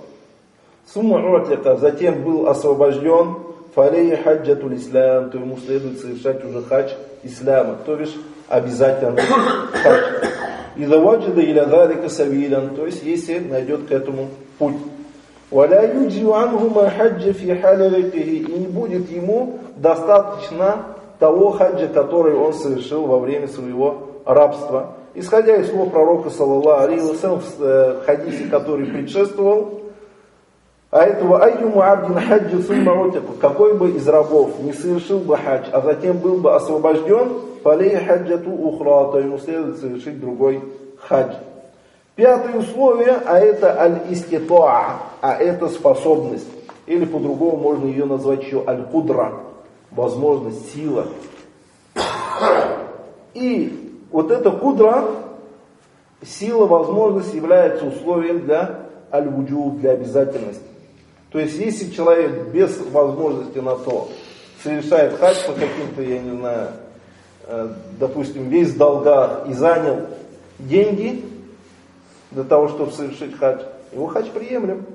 [0.86, 1.44] сумма
[1.76, 3.34] затем был освобожден,
[3.75, 6.91] фалей хаджатул ислам, то ему следует совершать уже хадж
[7.23, 8.15] ислама, то бишь
[8.47, 9.21] обязательно
[9.83, 10.03] хадж.
[10.77, 14.75] И заваджида или далика савилян, то есть если найдет к этому путь.
[15.51, 22.53] Валя юджи ангума хаджа фи халярикихи, и не будет ему достаточно того хаджа, который он
[22.53, 24.95] совершил во время своего рабства.
[25.13, 29.84] Исходя из слов пророка, саллаллаху алейхи в хадисе, который предшествовал,
[30.95, 35.81] а этого айюму абдин хаджи сумма какой бы из рабов не совершил бы хадж, а
[35.81, 37.33] затем был бы освобожден,
[37.65, 40.63] фалей хаджату ухра, то ему следует совершить другой
[41.01, 41.33] хадж.
[42.15, 46.47] Пятое условие, а это аль-иституа, а это способность.
[46.85, 49.33] Или по-другому можно ее назвать еще аль-кудра,
[49.91, 51.07] возможность, сила.
[53.33, 55.03] И вот эта кудра,
[56.25, 58.79] сила, возможность является условием для
[59.11, 60.74] аль-вуджу, для обязательности.
[61.35, 64.07] То есть, если человек без возможности на то
[64.63, 66.67] совершает хадж по каким-то, я не знаю,
[67.47, 67.69] э,
[67.99, 70.07] допустим, весь в долгах и занял
[70.59, 71.25] деньги
[72.31, 74.85] для того, чтобы совершить хадж, его хадж приемлем.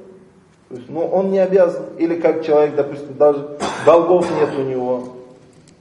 [0.70, 1.82] То есть, но он не обязан.
[1.98, 5.08] Или как человек, допустим, даже долгов нет у него,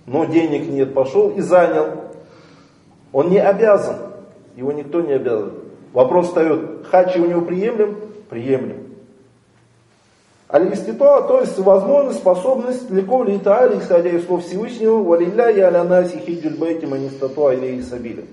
[0.08, 1.88] но денег нет, пошел и занял.
[3.14, 3.96] Он не обязан.
[4.58, 5.54] Его никто не обязан.
[5.94, 7.98] Вопрос встает, хадж у него приемлем?
[8.30, 8.79] Приемлем.
[10.52, 16.58] Аль-Иституа, то есть возможность, способность легко летали, исходя из слов Всевышнего, валилля я алянаси хиджуль
[16.58, 18.24] бейти манистатуа или сабиля.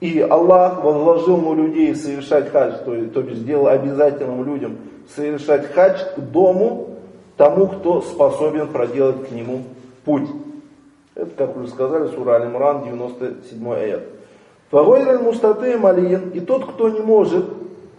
[0.00, 4.78] И Аллах возложил на людей совершать хадж, то, то бишь сделал обязательным людям
[5.14, 6.96] совершать хадж к дому
[7.36, 9.62] тому, кто способен проделать к нему
[10.04, 10.28] путь.
[11.14, 14.02] Это, как уже сказали, сура Аль-Имран, 97 аят.
[14.72, 17.44] Фагойр мустаты малиин, и тот, кто не может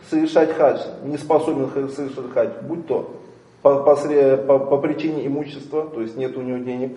[0.09, 3.22] совершать хадж, не способен совершать хадж, будь то
[3.63, 6.91] по, по, по, по причине имущества, то есть нет у него денег.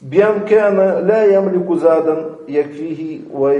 [0.00, 3.52] Бианкана ля ямлику задан якфихи ва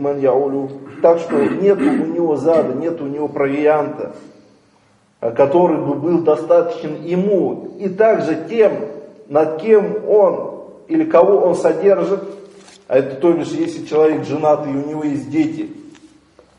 [0.00, 0.68] ман яулю.
[1.02, 4.14] Так что нет у него зада, нет у него провианта,
[5.20, 8.72] который бы был достаточен ему и также тем,
[9.28, 12.22] над кем он или кого он содержит,
[12.88, 15.70] А это то бишь, если человек женат и у него есть дети,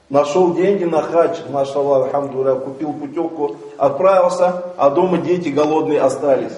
[0.09, 6.57] нашел деньги на хадж, машаллах, алхамдуля, купил путевку, отправился, а дома дети голодные остались.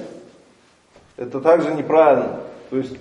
[1.18, 2.40] Это также неправильно.
[2.70, 2.98] То есть,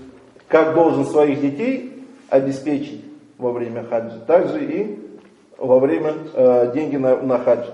[0.48, 3.04] как должен своих детей обеспечить
[3.38, 4.98] во время хаджа, также и
[5.56, 7.66] во время э, деньги на, на хадж.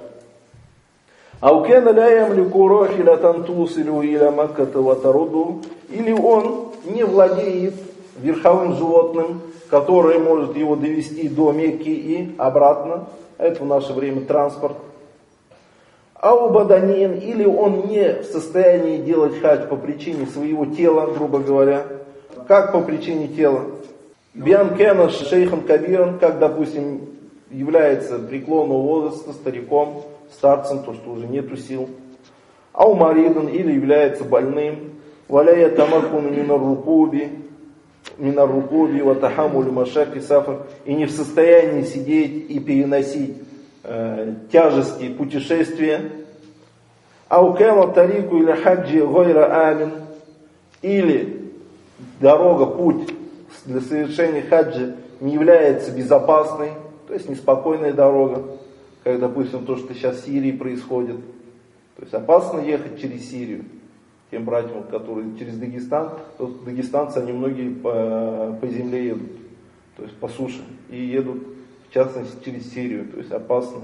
[1.43, 5.63] Ямлику рохилятан тусилю иля макката ватаруду.
[5.91, 7.75] Или он не владеет
[8.19, 13.07] верховым животным, которое может его довести до Мекки и обратно.
[13.39, 14.77] Это в наше время транспорт.
[16.15, 21.85] Аубаданин, или он не в состоянии делать хадж по причине своего тела, грубо говоря.
[22.49, 23.63] Как по причине тела?
[24.35, 27.03] Бианкена шейхом кабиром, как, допустим,
[27.51, 30.03] является преклонного возраста стариком,
[30.33, 31.89] старцем, то, что уже нету сил.
[32.73, 34.93] Аумаридан, или является больным.
[35.29, 36.61] Валяя тамакуну минар
[38.19, 40.63] минар рукуби, ватахамулю машак и сафар.
[40.85, 43.37] И не в состоянии сидеть и переносить
[43.85, 46.11] э, тяжести путешествия.
[47.29, 49.93] Аукема тарику или хаджи гойра амин.
[50.83, 51.51] Или
[52.21, 53.09] дорога, путь
[53.65, 56.71] для совершения хаджи не является безопасной,
[57.09, 58.45] то есть неспокойная дорога,
[59.03, 61.17] как, допустим, то, что сейчас в Сирии происходит.
[61.97, 63.65] То есть опасно ехать через Сирию
[64.31, 69.31] тем братьям, которые через Дагестан, то дагестанцы, они многие по, по земле едут,
[69.97, 71.43] то есть по суше, и едут,
[71.89, 73.81] в частности, через Сирию, то есть опасно.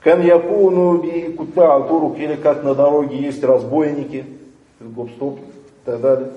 [0.00, 4.24] Кан якуну би кутба турук, или как на дороге есть разбойники,
[4.78, 5.42] гоп-стоп и
[5.84, 6.30] так далее.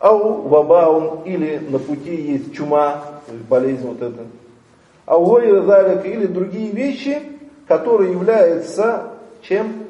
[0.00, 4.22] Ау вабаун, или на пути есть чума, то есть болезнь вот эта.
[5.04, 7.18] Ау или другие вещи,
[7.68, 9.84] которые являются чем?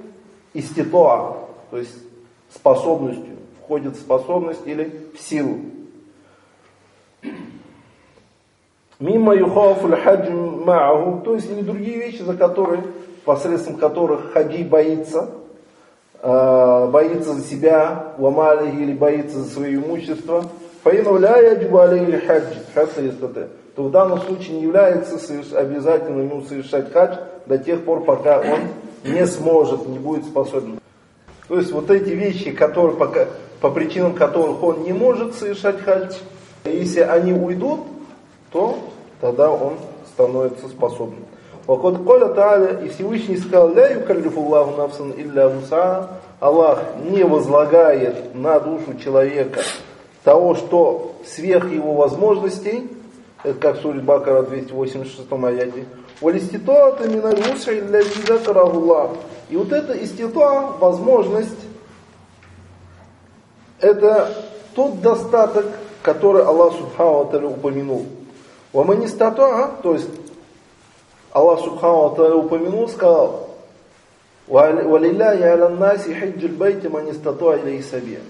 [0.53, 1.37] Иститоа,
[1.71, 1.97] то есть
[2.55, 5.59] способностью, входит в способность или в силу.
[9.01, 12.85] Мимо юхауфуль хаджи мааху, то есть или другие вещи, за которые,
[13.25, 15.31] посредством которых хаджи боится,
[16.23, 20.45] э, боится за себя, ломали или боится за свое имущество,
[23.75, 25.19] то в данном случае не является
[25.59, 28.61] обязательным ему совершать хадж до тех пор, пока он
[29.11, 30.79] не сможет, не будет способен.
[31.49, 33.11] То есть вот эти вещи, которые, по,
[33.61, 36.15] по причинам которых он не может совершать хадж,
[36.65, 37.81] если они уйдут,
[38.51, 38.79] то
[39.21, 39.75] тогда он
[40.15, 41.25] становится способным.
[41.67, 46.11] Вот Коля Та'аля, и Всевышний сказал, «Ля юкаллифуллаху нафсан илля муса».
[46.41, 49.61] Аллах не возлагает на душу человека
[50.25, 52.91] того, что сверх его возможностей,
[53.43, 55.87] это как Сурит Бакара 286 аяте,
[56.21, 59.13] «Валиституата миналь муса илля зидакарахуллах».
[59.51, 61.59] И вот эта иституа, возможность,
[63.81, 64.33] это
[64.75, 65.67] тот достаток,
[66.03, 68.07] который Аллах Субхану Аталя упомянул.
[68.73, 70.09] Ваманистатуа, то есть
[71.33, 73.51] Аллах Субхану Аталя упомянул, сказал,
[74.47, 78.21] «Валилляхи аля наси хиджил байти манистатуа или сабия».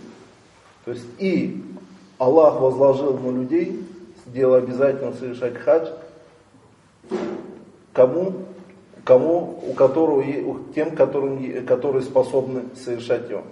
[0.85, 1.63] То есть и
[2.19, 3.85] Аллах возложил на людей,
[4.27, 5.89] сделал обязательно совершать хадж,
[7.93, 8.33] кому
[9.05, 10.25] кому, у которого,
[10.75, 13.43] тем, которым, которые способны совершать его.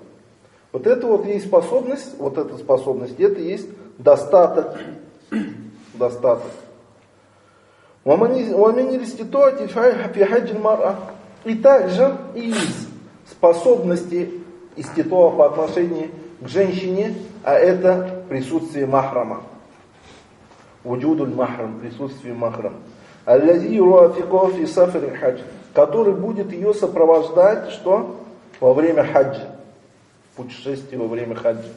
[0.73, 4.81] Вот это вот есть способность, вот эта способность, это есть достаток.
[5.95, 6.51] Достаток.
[11.45, 12.89] И также из
[13.31, 14.43] способности
[14.77, 16.09] иституа по отношению
[16.41, 19.43] к женщине, а это присутствие махрама.
[20.83, 22.79] Вуджудуль махрам, присутствие махрама.
[23.25, 25.41] Аллази юрафиков и сафар хадж,
[25.75, 28.17] который будет ее сопровождать, что?
[28.61, 29.57] Во время хаджа.
[30.37, 31.69] Путешествие во время хаджа.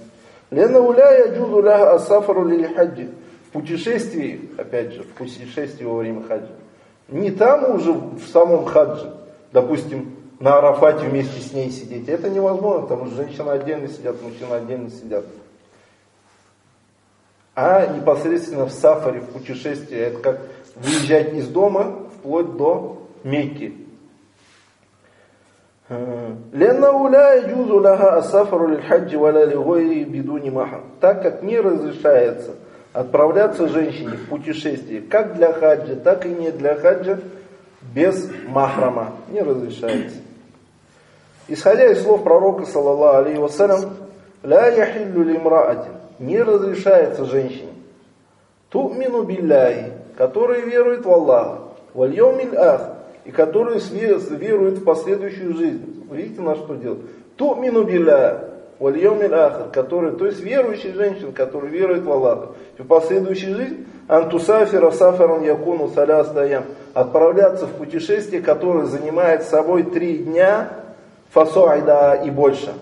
[0.51, 3.09] Лена уляя джуду ля асафару лили хаджи.
[3.49, 6.51] В путешествии, опять же, в путешествии во время хаджа.
[7.07, 9.13] Не там уже в самом хадже,
[9.51, 12.09] допустим, на Арафате вместе с ней сидеть.
[12.09, 15.25] Это невозможно, потому что женщины отдельно сидят, мужчины отдельно сидят
[17.54, 20.40] А непосредственно в сафаре, в путешествии, это как
[20.76, 23.74] выезжать из дома вплоть до Мекки.
[26.52, 30.82] لأنه لا يجوز لها السفر للحج ولا لغيره بدون محرم.
[31.00, 32.54] Так как не разрешается
[32.92, 37.18] отправляться женщине в путешествие как для хаджа, так и не для хаджа
[37.92, 39.14] без махрама.
[39.30, 40.18] Не разрешается.
[41.48, 43.90] Исходя из слов пророка, саллаллаху алейхи вассалям,
[44.44, 45.86] لا يحل لامرأة
[46.19, 47.71] не разрешается женщине.
[48.69, 51.59] Ту'мину билляхи которые веруют в Аллаха,
[51.93, 52.89] вальйомиль ах,
[53.25, 56.05] и которые веруют в последующую жизнь.
[56.11, 56.99] Видите, на что делать?
[57.35, 58.49] Ту мину билля,
[58.79, 64.91] вальйомил ахр, которые, то есть верующие женщины, которые веруют в Аллаха, в последующей жизни, антусафира
[64.91, 66.63] сафаран якуну салястаям,
[66.93, 70.69] отправляться в путешествие, которое занимает собой три дня,
[71.31, 72.73] фасуайда и больше.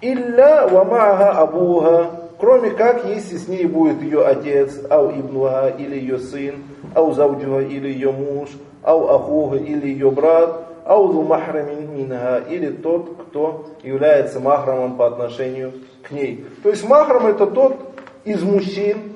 [0.00, 6.18] Илля вамага абуга, кроме как, если с ней будет ее отец, ау ибнуга, или ее
[6.18, 6.64] сын,
[6.94, 8.50] ау зауджуга, или ее муж,
[8.82, 15.72] ау ахуга, или ее брат, аузу махрамин минха, или тот, кто является махрамом по отношению
[16.02, 16.46] к ней.
[16.62, 17.76] То есть махрам это тот
[18.24, 19.12] из мужчин,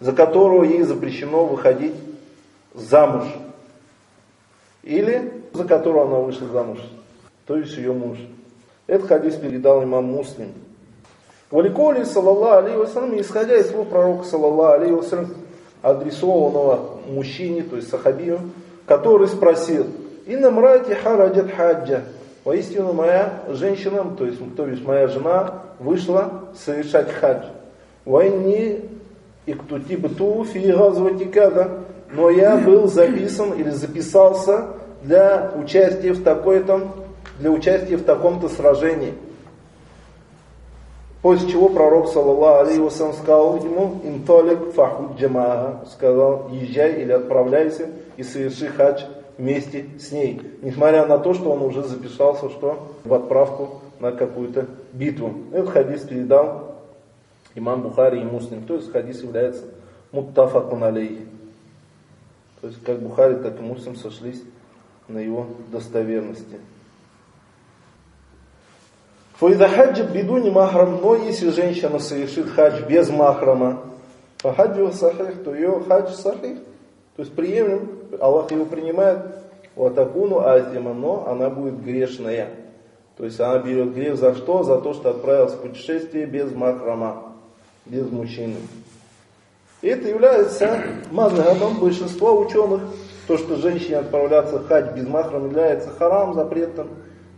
[0.00, 1.94] за которого ей запрещено выходить
[2.74, 3.24] замуж.
[4.82, 6.80] Или за которого она вышла замуж.
[7.46, 8.18] То есть ее муж.
[8.86, 10.52] Этот хадис передал имам Муслим.
[11.54, 15.34] Валиколи, саллаллаху алейhi вассалам, исходя из слов пророка, саллаллаху алейhi вассалам,
[15.82, 18.40] адресованного мужчине, то есть сахабию,
[18.86, 19.86] который спросил,
[20.26, 22.00] и на мрате хараджат хаджа.
[22.44, 27.44] Воистину моя женщина, то есть, то есть моя жена, вышла совершать хадж.
[28.04, 28.90] Войни
[29.46, 31.82] иктутибту фи газватикада.
[32.10, 34.70] Но я был записан или записался
[35.04, 36.88] для участия в такой-то,
[37.38, 39.14] для участия в таком-то сражении.
[41.24, 47.88] После чего пророк, саллаллаху алейхи вассалам, сказал ему, интолик фахуд джамаа, сказал, езжай или отправляйся
[48.18, 49.04] и соверши хадж
[49.38, 50.42] вместе с ней.
[50.60, 52.90] Несмотря на то, что он уже записался что?
[53.04, 55.32] в отправку на какую-то битву.
[55.50, 56.74] Этот хадис передал
[57.54, 58.66] имам Бухари и Муслим.
[58.66, 59.62] То есть хадис является
[60.12, 61.26] муттафакун алейхи.
[62.60, 64.42] То есть как Бухари, так и Муслим сошлись
[65.08, 66.58] на его достоверности.
[69.38, 73.80] Фаида хаджи бедуни махрам, но если женщина совершит хадж без махрама,
[74.38, 76.58] фахаджу сахих, то ее хадж сахих.
[77.16, 77.88] То есть приемлем,
[78.20, 79.18] Аллах его принимает,
[79.74, 82.48] ватакуну азима, но она будет грешная.
[83.16, 84.62] То есть она берет грех за что?
[84.62, 87.32] За то, что отправилась в путешествие без махрама,
[87.86, 88.56] без мужчины.
[89.82, 90.80] И это является
[91.10, 92.82] мазхабом большинства ученых.
[93.26, 96.88] То, что женщине отправляться в хадж без махрама является харам, запретом.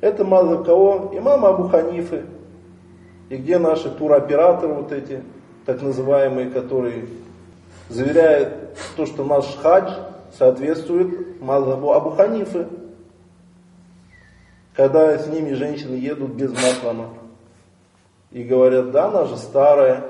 [0.00, 1.12] Это мазхаб кого?
[1.14, 2.24] Имама Абу Ханифы.
[3.28, 5.22] И где наши туроператоры вот эти,
[5.64, 7.06] так называемые, которые
[7.88, 9.90] заверяют то, что наш хадж
[10.36, 12.66] соответствует мазхабу Абу Ханифы.
[14.74, 17.14] Когда с ними женщины едут без махрама.
[18.30, 20.04] И говорят, да, она же старая.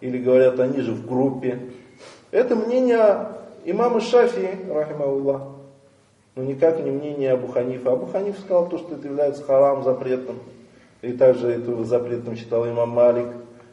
[0.00, 1.70] Или говорят, они же в группе.
[2.30, 3.28] Это мнение
[3.64, 5.51] имама Шафии, рахимауллах.
[6.34, 7.92] Но никак не мнение Абу Ханифа.
[7.92, 10.36] Абу Ханиф сказал то, что это является харам, запретом.
[11.02, 13.28] И также это запретным считал имам Малик.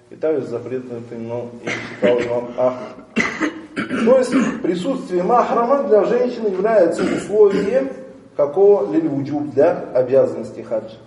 [0.09, 3.09] И также запретным это считал имам Ахмад.
[4.05, 7.89] То есть присутствие махрама для женщины является условием
[8.35, 9.09] какого лиль
[9.53, 10.97] для обязанности хаджа.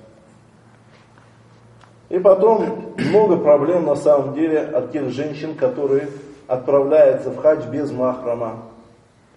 [2.09, 6.09] И потом много проблем на самом деле от тех женщин, которые
[6.47, 8.65] отправляются в хадж без махрама.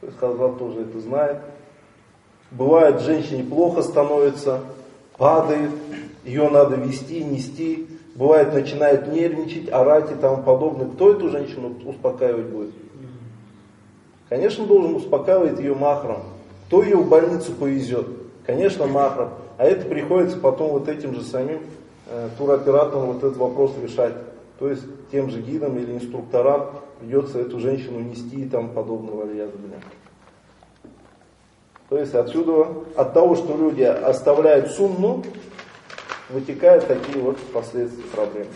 [0.02, 1.38] То есть Хазрат тоже это знает.
[2.58, 4.62] Бывает, женщине плохо становится,
[5.18, 5.72] падает,
[6.24, 7.88] ее надо вести, нести.
[8.16, 10.88] Бывает, начинает нервничать, орать и тому подобное.
[10.88, 12.72] Кто эту женщину успокаивать будет?
[14.30, 16.24] Конечно, должен успокаивать ее махрам.
[16.68, 18.08] Кто ее в больницу повезет?
[18.46, 19.32] Конечно, махрам.
[19.58, 21.60] А это приходится потом вот этим же самим
[22.10, 24.14] э, туроператорам вот этот вопрос решать.
[24.60, 29.26] То есть тем же гидам или инструкторам придется эту женщину нести и тому подобного.
[31.90, 35.24] То есть отсюда, от того, что люди оставляют сунну,
[36.30, 38.50] вытекают такие вот последствия проблемы.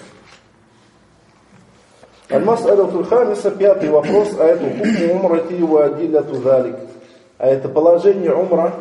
[2.30, 6.76] Альмас Адатуль Хамиса, пятый вопрос, а это хукму умрати ва адилляту залик.
[7.38, 8.74] А это положение умра,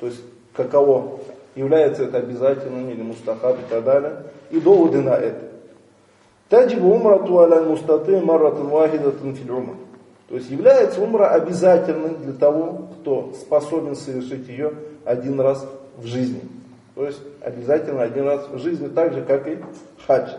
[0.00, 0.22] то есть
[0.54, 1.20] каково,
[1.54, 5.40] является это обязательным или мустахаб и так далее, и доводы на это.
[6.48, 9.74] Таджибу умрату аля мустаты марратан вахидатан фил умр.
[10.28, 14.72] То есть является умра обязательным для того, кто способен совершить ее
[15.04, 15.66] один раз
[15.96, 16.40] в жизни.
[16.94, 19.58] То есть обязательно один раз в жизни, так же как и
[20.06, 20.30] хадж.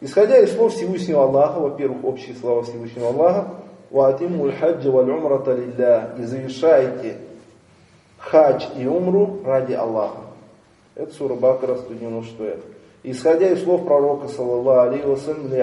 [0.00, 3.48] Исходя из слов Всевышнего Аллаха, во-первых, общие слова Всевышнего Аллаха,
[3.90, 7.16] «Ваатиму хаджа валь умрата лилля» и завершайте
[8.18, 10.20] хадж и умру ради Аллаха.
[10.94, 12.62] Это сура Бакара 196.
[13.02, 15.58] Исходя из слов пророка, саллаллаху алейхи вассалям, ли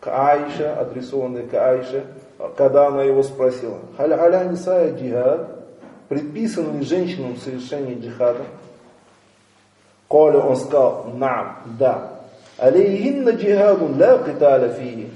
[0.00, 2.04] к Аише, адресованной к Аише,
[2.56, 5.56] когда она его спросила, «Халь аля нисая джихад?»
[6.08, 8.44] Предписан ли женщинам совершение джихада?
[10.06, 12.12] Коля он сказал, «Нам, да».
[12.58, 15.10] Алейхинна джихадун ля киталя фии.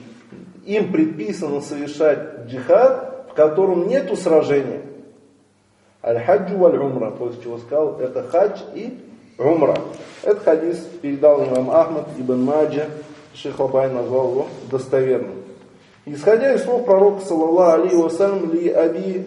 [0.67, 4.83] Им предписано совершать джихад, в котором нету сражения.
[6.03, 8.99] Аль-хаджу валь-умра, после чего сказал, это хадж и
[9.39, 9.77] умра.
[10.23, 12.87] Этот хадис передал имам Ахмад ибн Маджа,
[13.35, 15.37] Шейх Лабай назвал его достоверным.
[16.07, 19.27] Исходя из слов пророка, саллаллаху алейхи вассалям, ли аби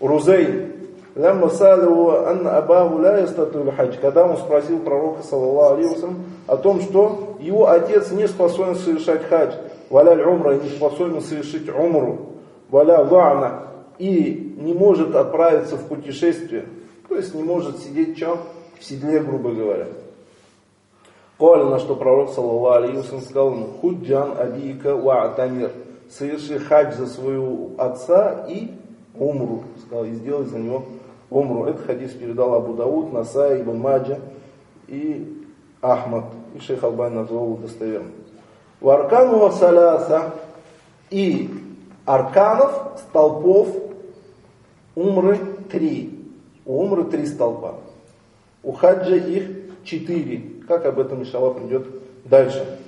[0.00, 0.74] Рузей,
[1.14, 3.96] Лямма саливу анна абаху ля ястатуль хадж.
[4.00, 9.24] Когда он спросил пророка, саллаллаху алейхи вассалям, о том, что его отец не способен совершать
[9.24, 9.54] хадж,
[9.90, 12.34] валяль умра, не способен совершить умру,
[12.70, 13.68] валя вана,
[13.98, 16.66] и не может отправиться в путешествие,
[17.08, 18.38] то есть не может сидеть чем?
[18.78, 19.88] В седле, грубо говоря.
[21.38, 25.70] Коля, на что пророк, саллаллаху алейхи сказал ему, худжан абика ва атамир,
[26.10, 28.72] соверши хадж за своего отца и
[29.14, 30.86] умру, сказал, и сделай за него
[31.30, 31.66] умру.
[31.66, 34.18] Этот хадис передал Абу Дауд, Насай, Ибн Маджа
[34.88, 35.46] и
[35.80, 36.24] Ахмад.
[36.56, 38.12] И шейх Албайн назвал его достоверным.
[38.80, 40.34] Варкану саляса
[41.10, 41.50] и
[42.04, 43.68] арканов, столпов
[44.96, 45.38] умры
[45.70, 46.18] три.
[46.66, 47.76] У умры три столпа.
[48.64, 50.57] У хаджа их четыре.
[50.68, 51.86] Как об этом Ишала придет
[52.24, 52.78] дальше.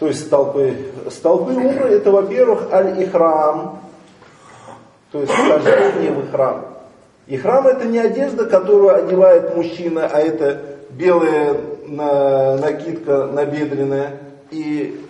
[0.00, 3.78] То есть столпы, столпы умры это, во-первых, аль-ихрам,
[5.12, 6.66] то есть вхождение в храм.
[7.26, 14.18] И храм это не одежда, которую одевает мужчина, а это белая накидка набедренная
[14.50, 15.04] и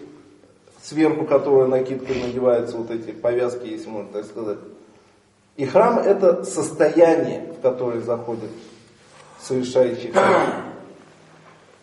[0.82, 4.58] сверху которой накидкой надеваются вот эти повязки, если можно так сказать.
[5.56, 8.50] И храм это состояние, в которое заходит
[9.40, 10.69] совершающий храм.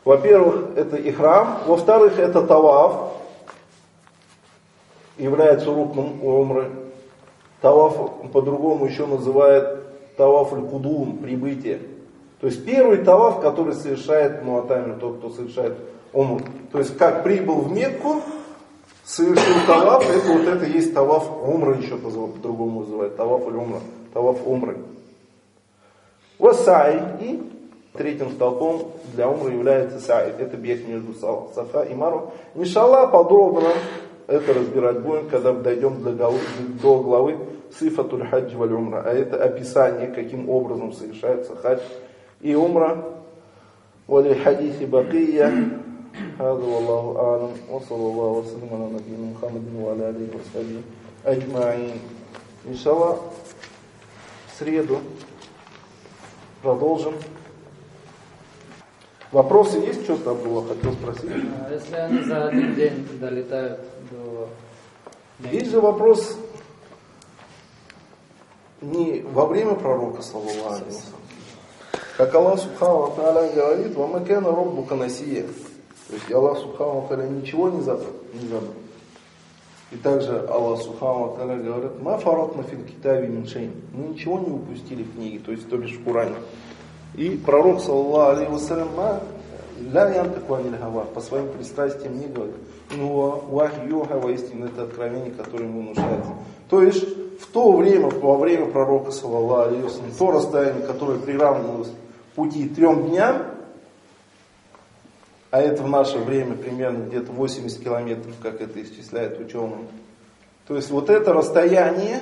[0.07, 3.11] Во-первых, это и храм, во-вторых, это таваф,
[5.17, 6.71] является рукном умры.
[7.59, 11.81] Таваф по-другому еще называют таваф аль-кудум, прибытие.
[12.39, 15.75] То есть первый таваф, который совершает муатамир, тот, кто совершает
[16.13, 16.41] умр.
[16.71, 18.21] То есть как прибыл в Мекку,
[19.03, 23.81] совершил таваф, это вот это есть таваф умра, еще по-другому называют, таваф аль-умра,
[24.13, 24.77] таваф умры.
[26.39, 27.56] Васай и
[27.96, 30.32] третьим столпом для умра является сай.
[30.38, 32.32] Это бег между Сафа и Мару.
[32.54, 33.70] Иншаллах подробно
[34.26, 36.38] это разбирать будем, когда дойдем до главы,
[36.82, 37.38] до главы
[37.78, 39.02] Сифатуль хадж валь умра.
[39.04, 41.80] А это описание, каким образом совершается хадж
[42.40, 43.04] и умра.
[44.06, 45.52] Вали хадиси бакия.
[46.38, 50.82] هذا والله أعلم وصلى الله وسلم على نبينا محمد وعلى آله وصحبه
[51.24, 51.96] أجمعين
[52.68, 53.18] إن شاء الله
[54.52, 54.98] в среду
[56.62, 57.14] продолжим.
[59.31, 60.03] Вопросы есть?
[60.03, 61.31] Что-то было, хотел спросить.
[61.65, 64.49] А если они за один день долетают до...
[65.51, 66.37] Есть же вопрос
[68.81, 70.85] не во время пророка, саллаллаху
[72.15, 75.45] Как Аллах Субхану Тааля говорит, «Вамакена роббука насия».
[76.07, 78.13] То есть Аллах Субхану Тааля ничего не забыл.
[78.33, 78.73] Не забыл.
[79.91, 83.73] И также Аллах Субхану Тааля говорит, «Ма фаратна фил китаби миншейн».
[83.93, 86.35] Мы ничего не упустили в книге, то есть то бишь в Коране.
[87.15, 88.89] И пророк, саллаллаху алейхи вассалям,
[89.91, 92.55] ля янтаку аниль гава, по своим пристрастиям не говорит.
[92.95, 96.31] Ну, вахь йога, воистину, это откровение, которое ему внушается.
[96.69, 97.05] То есть,
[97.39, 101.91] в то время, во время пророка, саллаллаху алейхи вассалям, то расстояние, которое приравнивалось
[102.35, 103.43] пути трем дням,
[105.49, 109.87] а это в наше время примерно где-то 80 километров, как это исчисляют ученые.
[110.67, 112.21] То есть вот это расстояние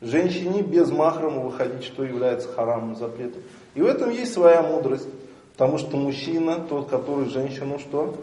[0.00, 3.42] женщине без махрама выходить, что является харамом, запретом.
[3.74, 5.08] И в этом есть своя мудрость.
[5.52, 8.14] Потому что мужчина, тот, который женщину что?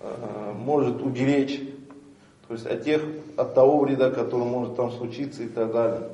[0.00, 1.60] Э, может уберечь.
[2.48, 3.02] То есть от, тех,
[3.36, 6.08] от того вреда, который может там случиться и так далее.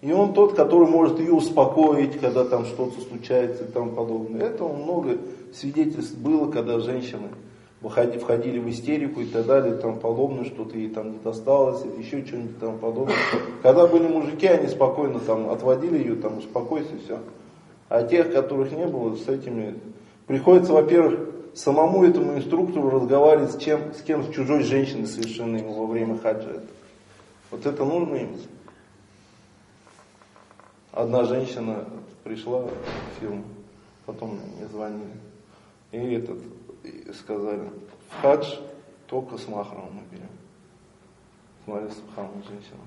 [0.00, 4.42] И он тот, который может ее успокоить, когда там что-то случается и тому подобное.
[4.42, 5.18] Этого много
[5.54, 7.28] свидетельств было, когда женщины
[7.80, 12.02] входили в истерику и так далее, и тому подобное, что-то ей там не досталось, или
[12.02, 13.16] еще что-нибудь тому подобное.
[13.62, 17.18] Когда были мужики, они спокойно там отводили ее, там успокойся, все.
[17.88, 19.78] А тех, которых не было, с этими
[20.26, 21.20] приходится, во-первых,
[21.54, 26.62] самому этому инструктору разговаривать с, чем, с кем, с чужой женщиной совершенно во время хаджа.
[27.50, 28.36] Вот это нужно им.
[30.90, 31.84] Одна женщина
[32.24, 33.44] пришла в фирму,
[34.04, 35.12] потом мне звонили.
[35.92, 36.38] И этот,
[36.82, 37.70] и сказали,
[38.10, 38.56] в хадж
[39.06, 40.28] только с махром мы берем.
[41.64, 42.80] Смотри, субхану женщина.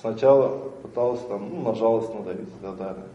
[0.00, 3.06] Сначала пыталась там, ну, на жалость надавить и далее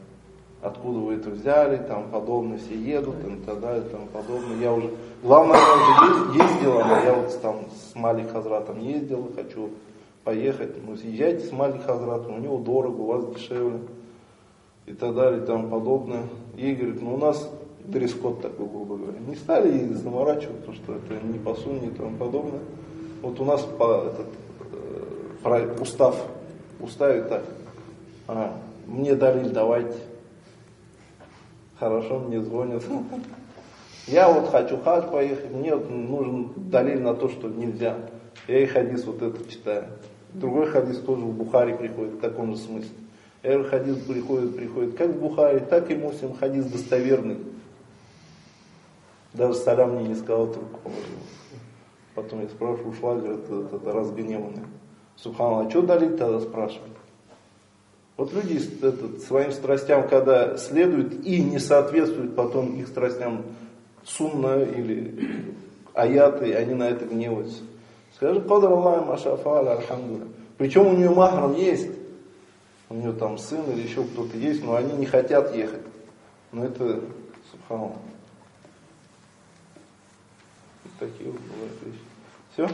[0.62, 4.57] откуда вы это взяли, там подобное, все едут, и так далее, там подобное.
[4.57, 4.89] Я уже,
[5.24, 9.70] главное, я уже ездила, но я вот там с Малик Хазратом ездил, хочу
[10.24, 13.80] поехать, ну съезжайте с Малик Хазратом, у него дорого, у вас дешевле,
[14.86, 16.24] и так далее, и тому подобное.
[16.57, 17.49] И говорит, ну у нас
[17.86, 19.20] дресс-код такой, грубо говоря.
[19.20, 22.62] Не стали заморачивать, то, что это не по сунне и тому подобное.
[23.22, 24.28] Вот у нас по, этот,
[25.43, 26.16] э, устав,
[26.80, 27.43] уставе так,
[28.28, 28.57] а,
[28.88, 29.95] мне дали давайте
[31.80, 32.84] Хорошо, мне звонят.
[34.06, 37.96] Я вот хочу хадж поехать, мне нужен далиль на то, что нельзя.
[38.48, 39.86] Я и хадис вот это читаю.
[40.34, 42.90] Другой хадис тоже в Бухаре приходит в таком же смысле.
[43.44, 44.98] Говорю, хадис приходит, приходит.
[44.98, 47.38] Как в Бухаре, так и муслим хадис достоверный.
[49.34, 51.04] Даже салям мне не сказал, трубку положил.
[52.16, 54.66] Потом я спрашиваю, ушла, говорит, это, это разгневанная.
[55.16, 56.92] Субханаллах, а что далить тогда спрашивать?
[58.20, 63.45] Вот люди этот, своим страстям, когда следуют и не соответствуют потом их страстям
[64.03, 65.55] сунна или
[65.93, 67.63] аяты, они на это гневаются.
[68.17, 70.28] Скажи, кадар Аллах, машафаля, альхамдуля.
[70.57, 71.91] Причем у нее махрам есть.
[72.89, 75.86] У нее там сын или еще кто-то есть, но они не хотят ехать.
[76.51, 77.01] Но это,
[77.51, 77.99] субханаллах.
[80.99, 82.01] Такие вот бывают вещи.
[82.51, 82.67] Все?